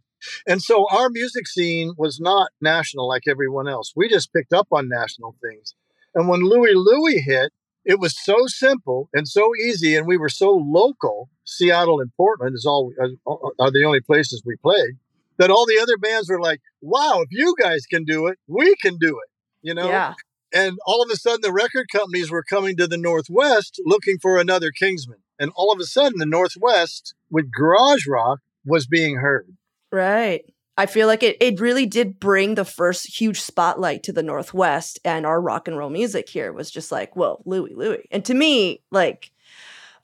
And 0.47 0.61
so 0.61 0.87
our 0.91 1.09
music 1.09 1.47
scene 1.47 1.93
was 1.97 2.19
not 2.19 2.49
national 2.61 3.07
like 3.07 3.23
everyone 3.27 3.67
else. 3.67 3.93
We 3.95 4.09
just 4.09 4.33
picked 4.33 4.53
up 4.53 4.67
on 4.71 4.89
national 4.89 5.35
things. 5.41 5.75
And 6.15 6.27
when 6.27 6.41
Louie 6.41 6.75
Louie 6.75 7.19
hit, 7.19 7.51
it 7.85 7.99
was 7.99 8.15
so 8.23 8.35
simple 8.47 9.09
and 9.13 9.27
so 9.27 9.51
easy, 9.55 9.95
and 9.95 10.07
we 10.07 10.17
were 10.17 10.29
so 10.29 10.51
local. 10.51 11.29
Seattle 11.43 11.99
and 11.99 12.11
Portland 12.15 12.55
is 12.55 12.65
all 12.65 12.93
uh, 13.01 13.07
uh, 13.29 13.33
uh, 13.33 13.49
are 13.59 13.71
the 13.71 13.83
only 13.85 13.99
places 13.99 14.41
we 14.45 14.55
played. 14.55 14.97
That 15.37 15.49
all 15.49 15.65
the 15.65 15.79
other 15.81 15.97
bands 15.97 16.29
were 16.29 16.39
like, 16.39 16.61
"Wow, 16.81 17.21
if 17.21 17.29
you 17.31 17.55
guys 17.59 17.85
can 17.85 18.05
do 18.05 18.27
it, 18.27 18.37
we 18.47 18.75
can 18.81 18.97
do 18.97 19.19
it." 19.19 19.32
You 19.63 19.73
know? 19.73 19.87
Yeah. 19.87 20.13
And 20.53 20.77
all 20.85 21.01
of 21.01 21.09
a 21.09 21.15
sudden, 21.15 21.41
the 21.41 21.51
record 21.51 21.87
companies 21.91 22.29
were 22.29 22.43
coming 22.43 22.77
to 22.77 22.85
the 22.85 22.97
Northwest 22.97 23.81
looking 23.83 24.19
for 24.21 24.37
another 24.37 24.69
Kingsman. 24.69 25.17
And 25.39 25.51
all 25.55 25.73
of 25.73 25.79
a 25.79 25.85
sudden, 25.85 26.19
the 26.19 26.27
Northwest 26.27 27.15
with 27.31 27.51
garage 27.51 28.05
rock 28.07 28.39
was 28.63 28.85
being 28.85 29.15
heard. 29.15 29.47
Right. 29.91 30.43
I 30.77 30.85
feel 30.85 31.07
like 31.07 31.23
it, 31.23 31.37
it 31.39 31.59
really 31.59 31.85
did 31.85 32.19
bring 32.19 32.55
the 32.55 32.65
first 32.65 33.19
huge 33.19 33.41
spotlight 33.41 34.03
to 34.03 34.13
the 34.13 34.23
Northwest, 34.23 34.99
and 35.05 35.25
our 35.25 35.39
rock 35.39 35.67
and 35.67 35.77
roll 35.77 35.91
music 35.91 36.29
here 36.29 36.51
was 36.51 36.71
just 36.71 36.91
like, 36.91 37.15
well, 37.15 37.43
Louie, 37.45 37.75
Louie. 37.75 38.05
And 38.09 38.25
to 38.25 38.33
me, 38.33 38.81
like, 38.89 39.31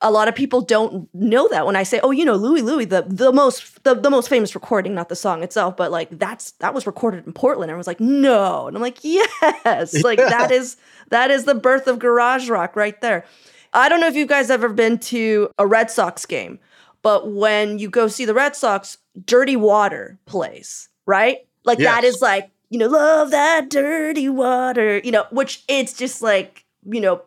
a 0.01 0.12
lot 0.12 0.27
of 0.29 0.36
people 0.36 0.62
don't 0.62 1.13
know 1.13 1.48
that 1.50 1.65
when 1.65 1.75
I 1.75 1.84
say, 1.84 2.00
"Oh, 2.01 2.12
you 2.12 2.24
know, 2.24 2.36
Louie 2.36 2.62
Louie, 2.62 2.86
the 2.86 3.03
the 3.08 3.32
most 3.32 3.84
the, 3.84 3.96
the 3.96 4.10
most 4.10 4.29
famous 4.29 4.56
recording, 4.56 4.96
not 4.96 5.10
the 5.10 5.15
song 5.15 5.44
itself, 5.44 5.75
but 5.75 5.91
like 5.91 6.18
that's 6.18 6.51
that 6.53 6.74
was 6.74 6.88
recorded 6.88 7.25
in 7.25 7.34
Portland." 7.34 7.70
And 7.70 7.75
I 7.75 7.77
was 7.77 7.88
like, 7.88 8.00
"No," 8.00 8.68
and 8.68 8.77
I'm 8.77 8.82
like, 8.82 9.00
"Yes!" 9.03 10.03
Like 10.03 10.20
that 10.20 10.51
is 10.51 10.77
that 11.10 11.32
is 11.32 11.44
the 11.46 11.56
birth 11.56 11.88
of 11.88 12.00
garage 12.00 12.50
rock 12.50 12.75
right 12.75 13.00
there. 13.01 13.25
I 13.74 13.89
don't 13.89 14.00
know 14.00 14.08
if 14.08 14.15
you 14.15 14.25
guys 14.25 14.50
ever 14.50 14.70
been 14.70 14.98
to 15.00 15.51
a 15.60 15.68
Red 15.68 15.91
Sox 15.91 16.25
game, 16.25 16.60
but 17.01 17.32
when 17.32 17.77
you 17.77 17.89
go 17.89 18.08
see 18.08 18.25
the 18.25 18.34
Red 18.34 18.56
Sox, 18.56 18.98
Dirty 19.25 19.56
Water 19.56 20.18
plays, 20.25 20.88
right? 21.06 21.46
Like 21.65 21.79
yes. 21.79 21.94
that 21.94 22.03
is 22.06 22.22
like 22.22 22.50
you 22.70 22.79
know, 22.79 22.88
love 22.88 23.32
that 23.32 23.70
dirty 23.70 24.29
water, 24.29 25.00
you 25.00 25.12
know, 25.12 25.25
which 25.32 25.63
it's 25.68 25.94
just 25.94 26.22
like 26.22 26.65
you 26.89 27.01
know, 27.01 27.22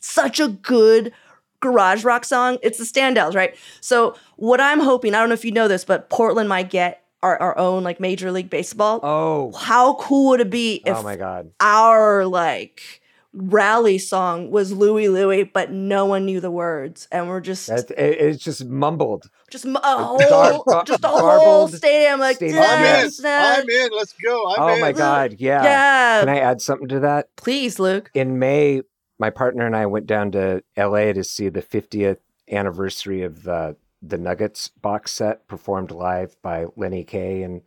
such 0.00 0.40
a 0.40 0.48
good 0.48 1.12
garage 1.60 2.04
rock 2.04 2.24
song. 2.24 2.58
It's 2.62 2.78
the 2.78 2.84
Standells, 2.84 3.34
right? 3.34 3.56
So 3.80 4.14
what 4.36 4.60
I'm 4.60 4.80
hoping, 4.80 5.14
I 5.14 5.20
don't 5.20 5.28
know 5.28 5.34
if 5.34 5.44
you 5.44 5.52
know 5.52 5.68
this, 5.68 5.84
but 5.84 6.08
Portland 6.10 6.48
might 6.48 6.70
get 6.70 7.04
our, 7.22 7.40
our 7.40 7.58
own 7.58 7.82
like 7.82 8.00
Major 8.00 8.30
League 8.32 8.50
Baseball. 8.50 9.00
Oh, 9.02 9.52
how 9.52 9.94
cool 9.94 10.30
would 10.30 10.40
it 10.40 10.50
be 10.50 10.82
oh 10.86 10.90
if 10.90 10.96
oh 10.98 11.02
my 11.02 11.16
god 11.16 11.50
our 11.60 12.26
like 12.26 13.00
rally 13.32 13.98
song 13.98 14.50
was 14.50 14.72
Louie 14.72 15.08
Louie, 15.08 15.44
but 15.44 15.70
no 15.70 16.06
one 16.06 16.24
knew 16.24 16.40
the 16.40 16.50
words, 16.50 17.08
and 17.12 17.28
we're 17.28 17.40
just 17.40 17.68
it, 17.68 17.90
it's 17.90 18.42
just 18.42 18.64
mumbled, 18.64 19.30
just 19.50 19.64
a 19.64 19.78
whole, 19.78 20.64
gar- 20.64 20.84
just 20.84 21.04
a 21.04 21.08
whole 21.08 21.68
stadium 21.68 22.20
like 22.20 22.36
stadium. 22.36 22.62
I'm 22.66 22.84
in, 22.84 23.10
I'm 23.24 23.68
in. 23.68 23.90
Let's 23.96 24.14
go. 24.14 24.50
I'm 24.50 24.62
oh 24.62 24.74
in. 24.74 24.80
my 24.80 24.92
god, 24.92 25.36
yeah, 25.38 25.62
yeah. 25.62 26.20
Can 26.20 26.28
I 26.28 26.38
add 26.38 26.60
something 26.60 26.88
to 26.88 27.00
that? 27.00 27.34
Please, 27.36 27.78
Luke. 27.78 28.10
In 28.14 28.38
May, 28.38 28.82
my 29.18 29.30
partner 29.30 29.66
and 29.66 29.76
I 29.76 29.86
went 29.86 30.06
down 30.06 30.32
to 30.32 30.62
LA 30.76 31.12
to 31.12 31.24
see 31.24 31.48
the 31.48 31.62
50th 31.62 32.18
anniversary 32.50 33.22
of 33.22 33.42
the 33.42 33.76
the 34.00 34.18
Nuggets 34.18 34.68
box 34.68 35.12
set 35.12 35.48
performed 35.48 35.90
live 35.90 36.40
by 36.40 36.66
Lenny 36.76 37.02
Kaye 37.02 37.42
and 37.42 37.62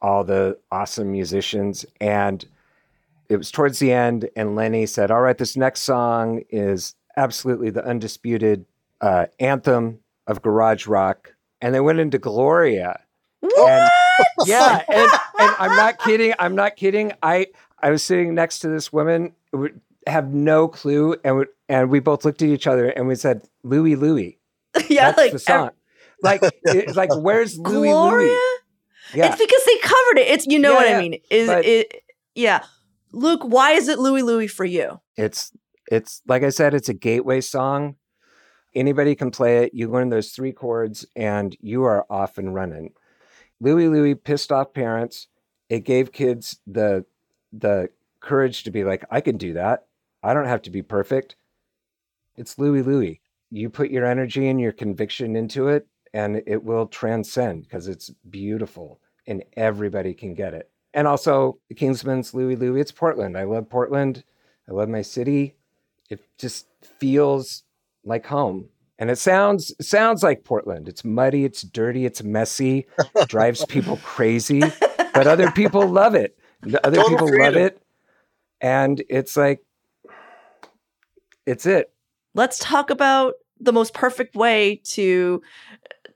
all 0.00 0.24
the 0.24 0.58
awesome 0.72 1.12
musicians. 1.12 1.86
And 2.00 2.44
it 3.28 3.36
was 3.36 3.50
towards 3.50 3.78
the 3.78 3.92
end, 3.92 4.28
and 4.36 4.56
Lenny 4.56 4.86
said, 4.86 5.10
All 5.10 5.20
right, 5.20 5.38
this 5.38 5.56
next 5.56 5.82
song 5.82 6.42
is 6.50 6.96
absolutely 7.16 7.70
the 7.70 7.86
undisputed 7.86 8.66
uh, 9.00 9.26
anthem 9.38 10.00
of 10.26 10.42
garage 10.42 10.86
rock. 10.86 11.34
And 11.60 11.74
they 11.74 11.80
went 11.80 12.00
into 12.00 12.18
Gloria. 12.18 13.00
And, 13.40 13.90
yeah, 14.46 14.82
and, 14.88 15.10
and 15.38 15.56
I'm 15.58 15.76
not 15.76 15.98
kidding. 15.98 16.34
I'm 16.38 16.54
not 16.56 16.76
kidding. 16.76 17.12
I 17.22 17.46
I 17.80 17.90
was 17.90 18.02
sitting 18.02 18.34
next 18.34 18.60
to 18.60 18.68
this 18.68 18.92
woman 18.92 19.32
have 20.06 20.32
no 20.32 20.68
clue, 20.68 21.16
and 21.24 21.36
we, 21.38 21.44
and 21.68 21.90
we 21.90 22.00
both 22.00 22.24
looked 22.24 22.42
at 22.42 22.48
each 22.48 22.66
other 22.66 22.88
and 22.88 23.06
we 23.08 23.14
said, 23.14 23.42
"Louie, 23.62 23.96
Louie." 23.96 24.38
yeah, 24.88 25.06
That's 25.06 25.18
like 25.18 25.32
the 25.32 25.38
song. 25.38 25.70
like, 26.22 26.40
it's 26.64 26.96
like, 26.96 27.10
where's 27.16 27.58
Louie, 27.58 27.88
Gloria? 27.88 28.28
Louie? 28.28 28.38
Yeah. 29.14 29.26
It's 29.32 29.36
because 29.42 29.64
they 29.66 29.78
covered 29.78 30.18
it. 30.18 30.28
It's 30.28 30.46
you 30.46 30.58
know 30.58 30.70
Yeah, 30.72 30.76
what 30.76 30.88
yeah, 30.88 30.96
I 30.96 31.00
mean. 31.00 31.20
Is 31.30 31.48
but- 31.48 31.64
it? 31.64 32.02
Yeah, 32.34 32.64
Luke. 33.12 33.42
Why 33.44 33.72
is 33.72 33.88
it 33.88 33.98
Louie 33.98 34.22
Louie 34.22 34.46
for 34.46 34.64
you? 34.64 35.00
It's 35.16 35.52
it's 35.90 36.22
like 36.26 36.42
I 36.42 36.48
said, 36.50 36.72
it's 36.74 36.88
a 36.88 36.94
gateway 36.94 37.40
song 37.40 37.96
Anybody 38.74 39.14
can 39.14 39.30
play 39.30 39.64
it. 39.64 39.74
You 39.74 39.90
learn 39.90 40.08
those 40.08 40.30
three 40.30 40.52
chords 40.52 41.04
and 41.14 41.54
you 41.60 41.82
are 41.84 42.06
off 42.08 42.38
and 42.38 42.54
running. 42.54 42.92
Louie 43.60 43.88
Louie 43.88 44.14
pissed 44.14 44.50
off 44.50 44.72
parents. 44.72 45.28
It 45.68 45.80
gave 45.80 46.12
kids 46.12 46.58
the 46.66 47.04
the 47.52 47.90
courage 48.20 48.62
to 48.64 48.70
be 48.70 48.82
like, 48.84 49.04
I 49.10 49.20
can 49.20 49.36
do 49.36 49.52
that. 49.54 49.84
I 50.22 50.34
don't 50.34 50.46
have 50.46 50.62
to 50.62 50.70
be 50.70 50.82
perfect. 50.82 51.36
It's 52.36 52.58
Louie 52.58 52.82
Louie. 52.82 53.20
You 53.50 53.68
put 53.68 53.90
your 53.90 54.06
energy 54.06 54.48
and 54.48 54.60
your 54.60 54.72
conviction 54.72 55.36
into 55.36 55.68
it, 55.68 55.86
and 56.14 56.42
it 56.46 56.62
will 56.62 56.86
transcend 56.86 57.64
because 57.64 57.88
it's 57.88 58.10
beautiful 58.30 59.00
and 59.26 59.42
everybody 59.56 60.14
can 60.14 60.34
get 60.34 60.54
it. 60.54 60.70
And 60.94 61.06
also, 61.06 61.58
the 61.68 61.74
Kingsmen's 61.74 62.34
Louie 62.34 62.56
Louie. 62.56 62.80
It's 62.80 62.92
Portland. 62.92 63.36
I 63.36 63.44
love 63.44 63.68
Portland. 63.68 64.24
I 64.68 64.72
love 64.72 64.88
my 64.88 65.02
city. 65.02 65.54
It 66.10 66.20
just 66.38 66.66
feels 66.98 67.64
like 68.04 68.26
home. 68.26 68.68
And 68.98 69.10
it 69.10 69.16
sounds 69.18 69.74
sounds 69.86 70.22
like 70.22 70.44
Portland. 70.44 70.88
It's 70.88 71.04
muddy, 71.04 71.44
it's 71.44 71.62
dirty, 71.62 72.04
it's 72.04 72.22
messy, 72.22 72.86
drives 73.26 73.64
people 73.64 73.98
crazy, 74.02 74.62
but 75.14 75.26
other 75.26 75.50
people 75.50 75.88
love 75.88 76.14
it. 76.14 76.38
Other 76.84 76.96
Total 76.98 77.08
people 77.08 77.28
freedom. 77.28 77.54
love 77.54 77.56
it. 77.56 77.82
And 78.60 79.02
it's 79.08 79.36
like 79.36 79.60
it's 81.46 81.66
it. 81.66 81.92
let's 82.34 82.58
talk 82.58 82.90
about 82.90 83.34
the 83.60 83.72
most 83.72 83.94
perfect 83.94 84.34
way 84.34 84.80
to 84.84 85.42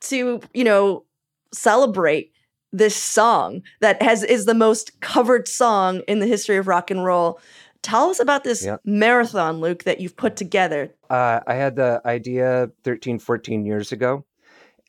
to 0.00 0.40
you 0.54 0.64
know 0.64 1.04
celebrate 1.52 2.32
this 2.72 2.96
song 2.96 3.62
that 3.80 4.02
has 4.02 4.22
is 4.22 4.44
the 4.46 4.54
most 4.54 5.00
covered 5.00 5.46
song 5.48 6.00
in 6.08 6.18
the 6.18 6.26
history 6.26 6.56
of 6.56 6.66
rock 6.66 6.90
and 6.90 7.04
roll 7.04 7.40
tell 7.82 8.10
us 8.10 8.18
about 8.20 8.42
this 8.44 8.64
Yeah. 8.64 8.76
marathon 8.84 9.60
luke 9.60 9.84
that 9.84 10.00
you've 10.00 10.16
put 10.16 10.36
together 10.36 10.92
Uh, 11.08 11.40
I 11.46 11.54
had 11.54 11.76
the 11.76 12.00
idea 12.04 12.70
13, 12.84 13.18
14 13.20 13.64
years 13.64 13.92
ago. 13.92 14.24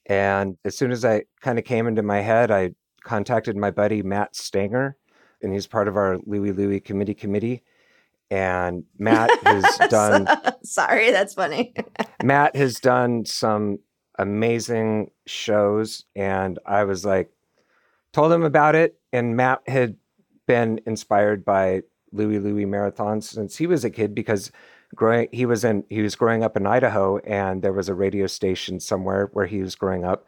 And 0.08 0.58
as 0.66 0.76
soon 0.78 0.92
as 0.92 1.04
I 1.06 1.24
kind 1.42 1.60
of 1.60 1.66
came 1.66 1.86
into 1.86 2.02
my 2.02 2.22
head, 2.22 2.50
I 2.50 2.72
contacted 3.04 3.56
my 3.58 3.72
buddy 3.72 4.02
Matt 4.02 4.36
Stanger, 4.38 4.96
and 5.44 5.52
he's 5.54 5.68
part 5.68 5.88
of 5.90 5.98
our 5.98 6.18
Louie 6.26 6.52
Louie 6.54 6.80
committee 6.80 7.14
committee. 7.14 7.62
And 8.30 8.84
Matt 8.98 9.32
has 9.46 9.78
done 9.90 10.28
sorry 10.64 11.12
that's 11.12 11.34
funny 11.34 11.74
Matt 12.24 12.56
has 12.56 12.80
done 12.80 13.26
some 13.26 13.80
amazing 14.20 15.12
shows, 15.28 16.06
and 16.16 16.60
I 16.66 16.84
was 16.84 17.06
like, 17.06 17.30
told 18.14 18.32
him 18.32 18.44
about 18.44 18.76
it, 18.76 19.00
and 19.14 19.36
Matt 19.36 19.62
had 19.68 19.96
been 20.48 20.80
inspired 20.86 21.46
by 21.46 21.84
Louie 22.12 22.40
Louie 22.40 22.66
marathons 22.66 23.24
since 23.24 23.56
he 23.58 23.68
was 23.68 23.84
a 23.86 23.90
kid 23.90 24.16
because 24.16 24.52
growing 24.96 25.28
he 25.32 25.46
was 25.46 25.64
in 25.64 25.84
he 25.90 26.02
was 26.02 26.16
growing 26.16 26.44
up 26.44 26.58
in 26.58 26.66
Idaho, 26.66 27.18
and 27.20 27.62
there 27.62 27.74
was 27.74 27.90
a 27.90 27.94
radio 27.94 28.28
station 28.28 28.80
somewhere 28.80 29.30
where 29.34 29.46
he 29.46 29.62
was 29.62 29.76
growing 29.76 30.04
up, 30.04 30.28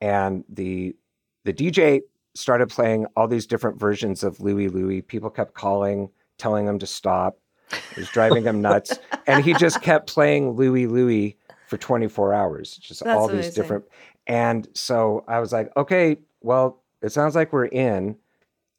and 0.00 0.44
the 0.48 0.96
the 1.44 1.52
DJ 1.52 2.00
started 2.34 2.68
playing 2.68 3.06
all 3.16 3.28
these 3.28 3.46
different 3.46 3.78
versions 3.78 4.22
of 4.22 4.40
Louie 4.40 4.68
Louie. 4.68 5.02
People 5.02 5.30
kept 5.30 5.54
calling, 5.54 6.08
telling 6.38 6.66
him 6.66 6.78
to 6.78 6.86
stop. 6.86 7.38
It 7.70 7.98
was 7.98 8.08
driving 8.08 8.44
him 8.44 8.62
nuts, 8.62 8.98
and 9.26 9.44
he 9.44 9.52
just 9.54 9.82
kept 9.82 10.06
playing 10.12 10.52
Louie 10.52 10.86
Louie 10.86 11.36
for 11.66 11.76
24 11.76 12.32
hours, 12.32 12.76
just 12.78 13.04
That's 13.04 13.16
all 13.18 13.28
these 13.28 13.36
amazing. 13.36 13.62
different. 13.62 13.84
And 14.26 14.68
so 14.74 15.24
I 15.28 15.40
was 15.40 15.52
like, 15.52 15.70
okay, 15.76 16.16
well, 16.40 16.82
it 17.02 17.12
sounds 17.12 17.34
like 17.34 17.52
we're 17.52 17.66
in, 17.66 18.16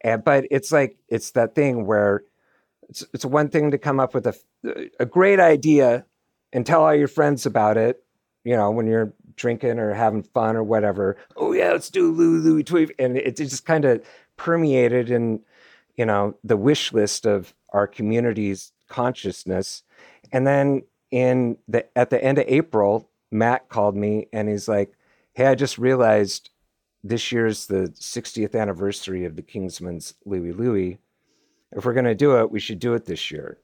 and 0.02 0.24
but 0.24 0.46
it's 0.50 0.72
like 0.72 0.98
it's 1.08 1.32
that 1.32 1.54
thing 1.54 1.86
where 1.86 2.24
it's 2.88 3.06
it's 3.14 3.26
one 3.26 3.50
thing 3.50 3.72
to 3.72 3.78
come 3.78 4.00
up 4.00 4.14
with 4.16 4.26
a 4.26 4.36
a 5.00 5.06
great 5.06 5.40
idea 5.40 6.06
and 6.52 6.66
tell 6.66 6.84
all 6.84 6.96
your 6.96 7.08
friends 7.08 7.46
about 7.46 7.78
it, 7.78 8.04
you 8.44 8.56
know, 8.56 8.72
when 8.72 8.88
you're 8.88 9.14
drinking 9.36 9.78
or 9.80 9.94
having 9.94 10.24
fun 10.24 10.56
or 10.56 10.64
whatever. 10.64 11.16
Oh 11.38 11.54
yeah, 11.54 11.72
let's 11.72 11.90
do 11.90 12.12
Louie 12.12 12.40
Louie 12.40 12.64
Tweet, 12.64 12.92
and 12.98 13.18
it 13.18 13.38
just 13.38 13.66
kind 13.66 13.86
of 13.86 14.04
permeated 14.36 15.12
in, 15.12 15.42
you 16.00 16.06
know, 16.06 16.34
the 16.46 16.56
wish 16.56 16.94
list 16.94 17.26
of 17.26 17.54
our 17.74 17.86
community's 17.86 18.72
consciousness. 18.88 19.84
And 20.32 20.48
then 20.48 20.84
in 21.12 21.58
the 21.68 21.86
at 21.98 22.10
the 22.10 22.24
end 22.24 22.38
of 22.38 22.46
April, 22.48 23.10
Matt 23.34 23.68
called 23.68 23.98
me 23.98 24.28
and 24.32 24.48
he's 24.48 24.70
like, 24.70 24.94
"Hey, 25.34 25.48
I 25.48 25.56
just 25.56 25.78
realized 25.78 26.52
this 27.04 27.34
year's 27.34 27.68
the 27.68 27.94
60th 28.00 28.56
anniversary 28.56 29.26
of 29.26 29.36
the 29.36 29.42
Kingsman's 29.42 30.14
Louie 30.24 30.54
Louie. 30.54 31.00
If 31.74 31.84
we're 31.84 31.94
gonna 31.94 32.16
do 32.16 32.38
it, 32.40 32.50
we 32.50 32.62
should 32.62 32.80
do 32.80 32.94
it 32.94 33.04
this 33.04 33.30
year." 33.30 33.58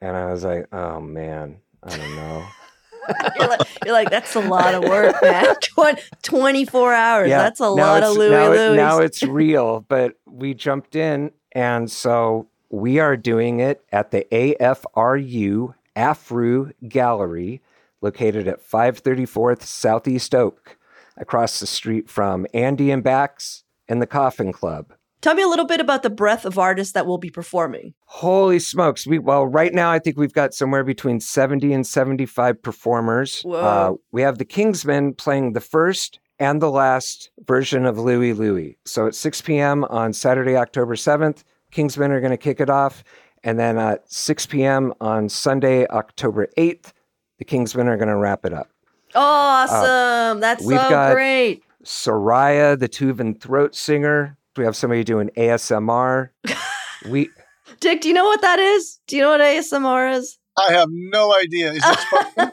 And 0.00 0.16
I 0.16 0.32
was 0.32 0.44
like, 0.44 0.72
"Oh 0.72 0.98
man, 0.98 1.60
I 1.82 1.94
don't 1.94 2.16
know." 2.16 2.46
you're, 3.38 3.48
like, 3.48 3.60
you're 3.84 3.92
like 3.94 4.10
that's 4.10 4.34
a 4.34 4.40
lot 4.40 4.74
of 4.74 4.84
work 4.84 5.14
man. 5.22 5.54
Twen- 5.62 5.96
24 6.22 6.92
hours 6.94 7.28
that's 7.30 7.60
a 7.60 7.64
now 7.64 7.70
lot 7.70 8.02
of 8.02 8.16
louis 8.16 8.30
now, 8.30 8.52
it- 8.52 8.56
louis. 8.56 8.76
now 8.76 8.98
it's 8.98 9.22
real, 9.22 9.84
but 9.88 10.14
we 10.26 10.54
jumped 10.54 10.94
in, 10.96 11.30
and 11.52 11.90
so 11.90 12.48
we 12.70 12.98
are 12.98 13.16
doing 13.16 13.60
it 13.60 13.84
at 13.92 14.10
the 14.12 14.26
AFRU 14.32 15.74
Afru 15.96 16.72
Gallery, 16.88 17.60
located 18.00 18.48
at 18.48 18.66
534th 18.66 19.62
Southeast 19.62 20.34
Oak, 20.34 20.78
across 21.16 21.60
the 21.60 21.66
street 21.66 22.08
from 22.08 22.46
Andy 22.54 22.90
and 22.90 23.02
Bax 23.02 23.64
and 23.88 24.00
the 24.00 24.06
Coffin 24.06 24.52
Club. 24.52 24.92
Tell 25.22 25.34
me 25.34 25.42
a 25.42 25.48
little 25.48 25.64
bit 25.64 25.80
about 25.80 26.02
the 26.02 26.10
breadth 26.10 26.44
of 26.44 26.58
artists 26.58 26.92
that 26.92 27.06
will 27.06 27.16
be 27.18 27.30
performing 27.30 27.94
Holy 28.04 28.58
smokes! 28.58 29.06
We 29.06 29.18
well, 29.18 29.46
right 29.46 29.72
now 29.72 29.90
I 29.90 29.98
think 29.98 30.18
we've 30.18 30.34
got 30.34 30.52
somewhere 30.52 30.84
between 30.84 31.18
seventy 31.20 31.72
and 31.72 31.86
seventy-five 31.86 32.62
performers. 32.62 33.40
Whoa. 33.42 33.54
Uh, 33.58 33.94
we 34.12 34.20
have 34.20 34.36
the 34.36 34.44
Kingsmen 34.44 35.16
playing 35.16 35.54
the 35.54 35.60
first 35.60 36.20
and 36.38 36.60
the 36.60 36.70
last 36.70 37.30
version 37.46 37.86
of 37.86 37.98
Louie 37.98 38.32
Louie. 38.34 38.76
So 38.84 39.06
at 39.06 39.14
six 39.14 39.40
p.m. 39.40 39.84
on 39.84 40.12
Saturday, 40.12 40.56
October 40.56 40.94
seventh, 40.96 41.44
Kingsmen 41.72 42.10
are 42.10 42.20
going 42.20 42.32
to 42.32 42.36
kick 42.36 42.60
it 42.60 42.68
off, 42.68 43.02
and 43.42 43.58
then 43.58 43.78
at 43.78 44.10
six 44.12 44.44
p.m. 44.44 44.92
on 45.00 45.28
Sunday, 45.30 45.86
October 45.88 46.48
eighth, 46.58 46.92
the 47.38 47.44
Kingsmen 47.46 47.86
are 47.86 47.96
going 47.96 48.08
to 48.08 48.16
wrap 48.16 48.44
it 48.44 48.52
up. 48.52 48.68
awesome 49.14 50.40
that's 50.40 50.62
Uh, 50.64 50.68
we've 50.68 50.80
so 50.80 50.90
got- 50.90 51.14
great 51.14 51.62
Soraya, 51.84 52.78
the 52.78 52.88
Tuvan 52.88 53.40
throat 53.40 53.74
singer. 53.74 54.36
We 54.56 54.64
have 54.64 54.76
somebody 54.76 55.02
doing 55.04 55.30
ASMR. 55.36 56.30
we 57.08 57.30
dick 57.80 58.00
do 58.00 58.08
you 58.08 58.14
know 58.14 58.24
what 58.24 58.42
that 58.42 58.58
is 58.58 59.00
do 59.06 59.16
you 59.16 59.22
know 59.22 59.30
what 59.30 59.40
asmr 59.40 60.14
is 60.14 60.38
I 60.56 60.72
have 60.72 60.88
no 60.90 61.34
idea. 61.42 61.72
Is 61.72 61.82
it 61.84 61.98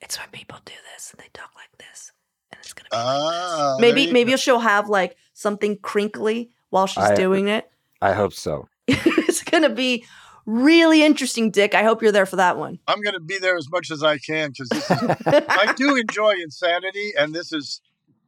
it's 0.00 0.18
when 0.18 0.28
people 0.32 0.58
do 0.64 0.72
this 0.94 1.10
and 1.12 1.20
they 1.20 1.28
talk 1.34 1.50
like 1.54 1.68
this 1.78 2.12
and 2.50 2.58
it's 2.60 2.72
gonna 2.72 2.88
be 2.90 2.96
ah, 2.96 3.76
maybe 3.78 4.00
there 4.00 4.06
you 4.08 4.12
maybe 4.14 4.30
go. 4.32 4.36
she'll 4.36 4.58
have 4.60 4.88
like 4.88 5.16
something 5.34 5.76
crinkly 5.78 6.50
while 6.70 6.86
she's 6.86 7.04
I- 7.04 7.14
doing 7.14 7.48
it 7.48 7.70
I 8.00 8.14
hope 8.14 8.32
so. 8.32 8.68
it's 8.88 9.42
gonna 9.44 9.68
be 9.70 10.04
really 10.44 11.04
interesting 11.04 11.50
dick 11.52 11.72
i 11.74 11.84
hope 11.84 12.02
you're 12.02 12.10
there 12.10 12.26
for 12.26 12.36
that 12.36 12.56
one 12.58 12.78
I'm 12.88 13.00
going 13.00 13.14
to 13.14 13.20
be 13.20 13.38
there 13.38 13.56
as 13.56 13.70
much 13.70 13.92
as 13.92 14.02
I 14.02 14.18
can 14.18 14.50
because 14.50 14.68
I 14.90 15.72
do 15.76 15.94
enjoy 15.96 16.34
insanity, 16.42 17.12
and 17.16 17.32
this 17.32 17.52
is 17.52 17.80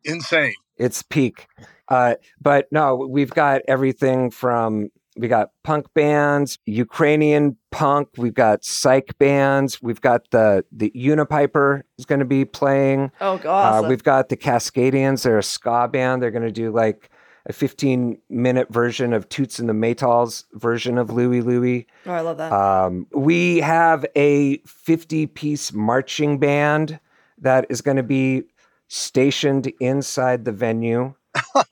insane. 0.04 0.54
it's 0.76 1.02
peak. 1.02 1.46
Uh, 1.88 2.14
but 2.40 2.66
no, 2.72 2.96
we've 2.96 3.30
got 3.30 3.60
everything 3.68 4.30
from 4.30 4.90
we 5.16 5.28
got 5.28 5.50
punk 5.62 5.86
bands, 5.94 6.58
Ukrainian 6.66 7.56
punk, 7.70 8.08
we've 8.16 8.34
got 8.34 8.64
psych 8.64 9.16
bands, 9.18 9.80
we've 9.82 10.00
got 10.00 10.30
the 10.30 10.64
the 10.72 10.90
Unipiper 10.96 11.82
is 11.98 12.04
going 12.06 12.18
to 12.18 12.24
be 12.24 12.44
playing. 12.44 13.12
oh 13.20 13.38
god 13.38 13.84
Uh, 13.84 13.88
we've 13.88 14.02
got 14.02 14.28
the 14.28 14.36
Cascadians, 14.36 15.22
they're 15.22 15.38
a 15.38 15.42
ska 15.42 15.88
band. 15.92 16.20
They're 16.22 16.30
going 16.32 16.44
to 16.44 16.50
do 16.50 16.72
like 16.72 17.10
a 17.46 17.52
15 17.52 18.18
minute 18.30 18.72
version 18.72 19.12
of 19.12 19.28
Toots 19.28 19.58
and 19.58 19.68
the 19.68 19.74
Maytals 19.74 20.44
version 20.54 20.96
of 20.98 21.10
Louie 21.12 21.42
Louie. 21.42 21.86
oh 22.06 22.12
i 22.12 22.20
love 22.20 22.38
that 22.38 22.50
Um, 22.52 23.06
we 23.14 23.58
have 23.60 24.04
a 24.16 24.56
50 24.66 25.26
piece 25.28 25.72
marching 25.72 26.38
band 26.38 26.98
that 27.38 27.66
is 27.68 27.82
going 27.82 27.98
to 27.98 28.02
be 28.02 28.44
stationed 28.88 29.72
inside 29.80 30.44
the 30.44 30.52
venue. 30.52 31.14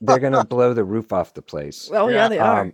They're 0.01 0.18
going 0.18 0.33
to 0.40 0.44
blow 0.44 0.75
the 0.75 0.85
roof 0.85 1.12
off 1.12 1.35
the 1.35 1.42
place. 1.42 1.90
oh 1.92 2.09
yeah, 2.09 2.14
yeah, 2.16 2.29
they 2.29 2.38
are 2.38 2.61
Um, 2.62 2.72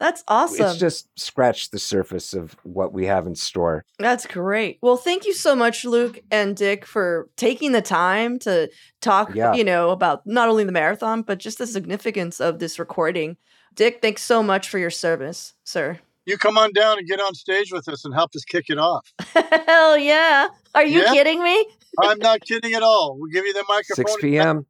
that's 0.00 0.22
awesome 0.28 0.66
It's 0.66 0.76
just 0.78 1.08
scratched 1.18 1.72
the 1.72 1.78
surface 1.80 2.32
of 2.32 2.54
what 2.62 2.92
we 2.92 3.06
have 3.06 3.26
in 3.26 3.34
store. 3.34 3.84
That's 3.98 4.26
great. 4.26 4.78
Well, 4.80 4.96
thank 4.96 5.26
you 5.26 5.34
so 5.34 5.56
much, 5.56 5.84
Luke 5.84 6.20
and 6.30 6.56
Dick, 6.56 6.84
for 6.86 7.28
taking 7.36 7.72
the 7.72 7.82
time 7.82 8.38
to 8.40 8.70
talk, 9.00 9.34
Yeah. 9.34 9.54
you 9.54 9.64
know, 9.64 9.90
about 9.90 10.24
not 10.24 10.48
only 10.48 10.62
the 10.62 10.70
marathon, 10.70 11.22
but 11.22 11.38
just 11.38 11.58
the 11.58 11.66
significance 11.66 12.40
of 12.40 12.60
this 12.60 12.78
recording. 12.78 13.36
Dick, 13.74 13.98
thanks 14.00 14.22
so 14.22 14.40
much 14.40 14.68
for 14.68 14.78
your 14.78 14.90
service, 14.90 15.54
sir. 15.64 15.98
You 16.26 16.36
come 16.38 16.58
on 16.58 16.72
down 16.72 16.98
and 16.98 17.08
get 17.08 17.20
on 17.20 17.34
stage 17.34 17.72
with 17.72 17.88
us 17.88 18.04
and 18.04 18.14
help 18.14 18.36
us 18.36 18.44
kick 18.44 18.66
it 18.68 18.78
off. 18.78 19.12
Hell 19.66 19.98
yeah. 19.98 20.46
Are 20.76 20.84
you 20.84 21.00
Yeah. 21.02 21.12
kidding 21.12 21.42
me? 21.42 21.66
I'm 22.00 22.18
not 22.18 22.40
kidding 22.42 22.74
at 22.74 22.82
all. 22.82 23.16
We'll 23.18 23.30
give 23.30 23.46
you 23.46 23.52
the 23.52 23.64
microphone. 23.68 24.06
6 24.06 24.16
p.m. 24.20 24.66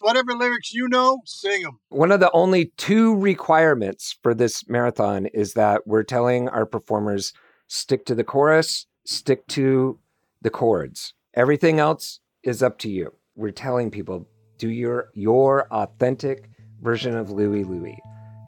Whatever 0.00 0.32
lyrics 0.32 0.72
you 0.72 0.88
know, 0.88 1.20
sing 1.26 1.62
them. 1.62 1.78
One 1.90 2.10
of 2.10 2.20
the 2.20 2.30
only 2.32 2.72
two 2.78 3.14
requirements 3.16 4.16
for 4.22 4.32
this 4.32 4.66
marathon 4.66 5.26
is 5.26 5.52
that 5.54 5.86
we're 5.86 6.04
telling 6.04 6.48
our 6.48 6.64
performers 6.64 7.34
stick 7.66 8.06
to 8.06 8.14
the 8.14 8.24
chorus, 8.24 8.86
stick 9.04 9.46
to 9.48 9.98
the 10.40 10.48
chords. 10.48 11.12
Everything 11.34 11.78
else 11.78 12.20
is 12.42 12.62
up 12.62 12.78
to 12.78 12.88
you. 12.88 13.12
We're 13.36 13.52
telling 13.52 13.90
people 13.90 14.26
do 14.58 14.70
your 14.70 15.10
your 15.14 15.66
authentic 15.70 16.48
version 16.80 17.14
of 17.16 17.30
Louie 17.30 17.64
Louie. 17.64 17.98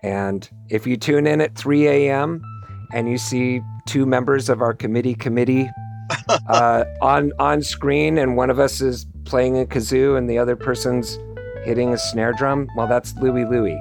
And 0.02 0.48
if 0.70 0.87
you 0.87 0.96
tune 0.96 1.26
in 1.26 1.40
at 1.40 1.57
3 1.57 1.87
a.m. 1.87 2.42
and 2.92 3.09
you 3.09 3.18
see 3.18 3.61
two 3.87 4.07
members 4.07 4.48
of 4.48 4.62
our 4.62 4.74
committee 4.74 5.14
committee 5.14 5.70
uh, 6.48 6.85
on 7.01 7.33
on 7.38 7.62
screen, 7.62 8.18
and 8.18 8.37
one 8.37 8.51
of 8.51 8.59
us 8.59 8.81
is 8.81 9.07
playing 9.25 9.61
a 9.61 9.64
kazoo 9.64 10.16
and 10.16 10.29
the 10.29 10.38
other 10.38 10.57
person's 10.57 11.18
hitting 11.64 11.92
a 11.92 11.98
snare 11.98 12.33
drum, 12.33 12.68
well, 12.77 12.87
that's 12.87 13.14
Louie 13.16 13.44
Louie. 13.44 13.81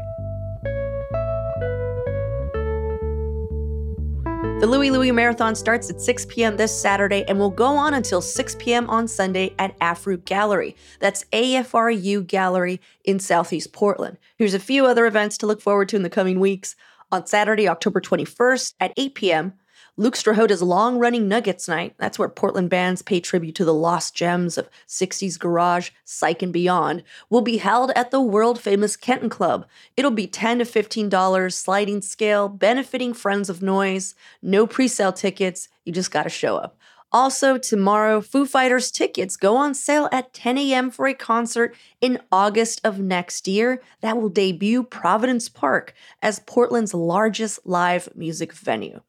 The 4.62 4.68
Louie 4.68 4.92
Louie 4.92 5.12
Marathon 5.12 5.56
starts 5.56 5.90
at 5.90 6.00
6 6.00 6.28
p.m. 6.28 6.56
this 6.56 6.80
Saturday 6.80 7.26
and 7.28 7.40
will 7.40 7.50
go 7.50 7.66
on 7.66 7.96
until 7.96 8.22
6 8.22 8.56
p.m. 8.60 8.88
on 8.92 9.08
Sunday 9.08 9.56
at 9.58 9.78
Afru 9.80 10.24
Gallery. 10.24 10.76
That's 11.00 11.26
AFRU 11.34 12.28
Gallery 12.28 12.80
in 13.04 13.18
Southeast 13.18 13.74
Portland. 13.74 14.20
Here's 14.38 14.54
a 14.54 14.60
few 14.60 14.86
other 14.86 15.08
events 15.08 15.40
to 15.40 15.48
look 15.48 15.62
forward 15.62 15.90
to 15.90 15.96
in 15.96 16.04
the 16.04 16.12
coming 16.12 16.40
weeks. 16.40 16.76
On 17.12 17.26
Saturday, 17.26 17.68
October 17.68 18.00
21st 18.00 18.76
at 18.80 18.94
8 18.96 19.16
p.m., 19.16 19.54
Luke 19.98 20.16
Strahota's 20.16 20.62
long 20.62 21.00
running 21.00 21.28
Nuggets 21.28 21.68
Night, 21.68 21.96
that's 21.98 22.18
where 22.18 22.30
Portland 22.30 22.70
bands 22.70 23.02
pay 23.02 23.20
tribute 23.20 23.56
to 23.56 23.66
the 23.66 23.74
lost 23.74 24.16
gems 24.16 24.58
of 24.58 24.70
60s 24.88 25.38
garage, 25.38 25.90
psych, 26.06 26.42
and 26.42 26.54
beyond, 26.54 27.04
will 27.30 27.42
be 27.42 27.58
held 27.58 27.92
at 27.94 28.10
the 28.10 28.22
world 28.22 28.58
famous 28.58 28.96
Kenton 28.96 29.30
Club. 29.30 29.66
It'll 29.98 30.10
be 30.10 30.28
10 30.28 30.60
to 30.60 30.66
$15 30.66 31.54
sliding 31.54 32.02
scale, 32.02 32.48
benefiting 32.48 33.14
Friends 33.14 33.50
of 33.50 33.62
Noise. 33.62 34.16
No 34.42 34.66
pre 34.66 34.88
sale 34.88 35.12
tickets, 35.12 35.68
you 35.84 35.92
just 35.92 36.10
gotta 36.10 36.30
show 36.30 36.56
up. 36.56 36.78
Also, 37.12 37.58
tomorrow, 37.58 38.22
Foo 38.22 38.46
Fighters 38.46 38.90
tickets 38.92 39.36
go 39.36 39.58
on 39.58 39.74
sale 39.74 40.08
at 40.14 40.34
10 40.34 40.58
a.m. 40.58 40.90
for 40.90 41.06
a 41.06 41.14
concert 41.14 41.76
in 42.00 42.22
August 42.32 42.80
of 42.86 42.98
next 42.98 43.46
year 43.46 43.82
that 44.00 44.18
will 44.18 44.30
debut 44.30 44.84
Providence 44.84 45.50
Park 45.50 45.94
as 46.22 46.40
Portland's 46.40 46.94
largest 46.94 47.60
live 47.66 48.08
music 48.16 48.54
venue. 48.54 49.02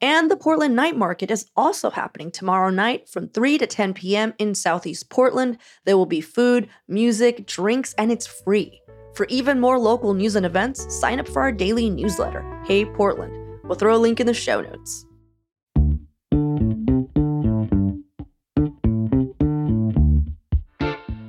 And 0.00 0.30
the 0.30 0.36
Portland 0.36 0.76
Night 0.76 0.96
Market 0.96 1.30
is 1.30 1.50
also 1.56 1.90
happening 1.90 2.30
tomorrow 2.30 2.70
night 2.70 3.08
from 3.08 3.28
3 3.28 3.58
to 3.58 3.66
10 3.66 3.94
p.m. 3.94 4.32
in 4.38 4.54
Southeast 4.54 5.10
Portland. 5.10 5.58
There 5.84 5.96
will 5.96 6.06
be 6.06 6.20
food, 6.20 6.68
music, 6.86 7.46
drinks, 7.46 7.94
and 7.98 8.12
it's 8.12 8.26
free. 8.26 8.80
For 9.14 9.26
even 9.26 9.58
more 9.58 9.78
local 9.78 10.14
news 10.14 10.36
and 10.36 10.46
events, 10.46 10.94
sign 10.94 11.18
up 11.18 11.26
for 11.26 11.42
our 11.42 11.50
daily 11.50 11.90
newsletter, 11.90 12.44
Hey 12.64 12.84
Portland. 12.84 13.34
We'll 13.64 13.74
throw 13.74 13.96
a 13.96 13.98
link 13.98 14.20
in 14.20 14.28
the 14.28 14.34
show 14.34 14.60
notes. 14.60 15.04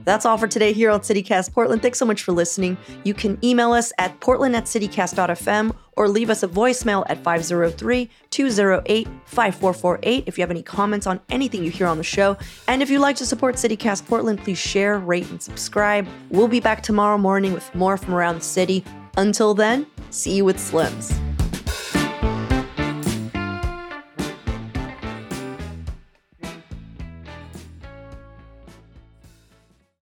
That's 0.10 0.26
all 0.26 0.40
for 0.40 0.48
today 0.48 0.74
here 0.74 0.90
on 0.90 1.02
CityCast 1.02 1.54
Portland. 1.54 1.84
Thanks 1.84 2.00
so 2.00 2.06
much 2.06 2.24
for 2.24 2.32
listening. 2.32 2.80
You 3.04 3.14
can 3.14 3.38
email 3.44 3.74
us 3.74 3.94
at 4.00 4.20
portland 4.22 4.56
at 4.56 4.64
citycast.fm 4.64 5.76
or 5.98 6.10
leave 6.10 6.32
us 6.32 6.42
a 6.42 6.48
voicemail 6.48 7.06
at 7.08 7.24
503 7.24 8.10
208 8.32 9.08
5448 9.26 10.24
if 10.26 10.36
you 10.36 10.42
have 10.42 10.50
any 10.50 10.64
comments 10.64 11.06
on 11.06 11.20
anything 11.30 11.64
you 11.64 11.70
hear 11.70 11.86
on 11.86 12.00
the 12.00 12.04
show. 12.04 12.36
And 12.68 12.82
if 12.82 12.90
you'd 12.90 13.02
like 13.02 13.18
to 13.18 13.26
support 13.28 13.54
CityCast 13.54 14.08
Portland, 14.08 14.40
please 14.40 14.58
share, 14.58 14.98
rate, 14.98 15.30
and 15.30 15.40
subscribe. 15.40 16.08
We'll 16.32 16.48
be 16.48 16.60
back 16.60 16.82
tomorrow 16.82 17.20
morning 17.20 17.54
with 17.54 17.76
more 17.76 17.96
from 17.96 18.16
around 18.16 18.34
the 18.34 18.42
city. 18.42 18.84
Until 19.16 19.54
then, 19.54 19.86
see 20.10 20.38
you 20.38 20.44
with 20.44 20.58
Slims. 20.58 21.29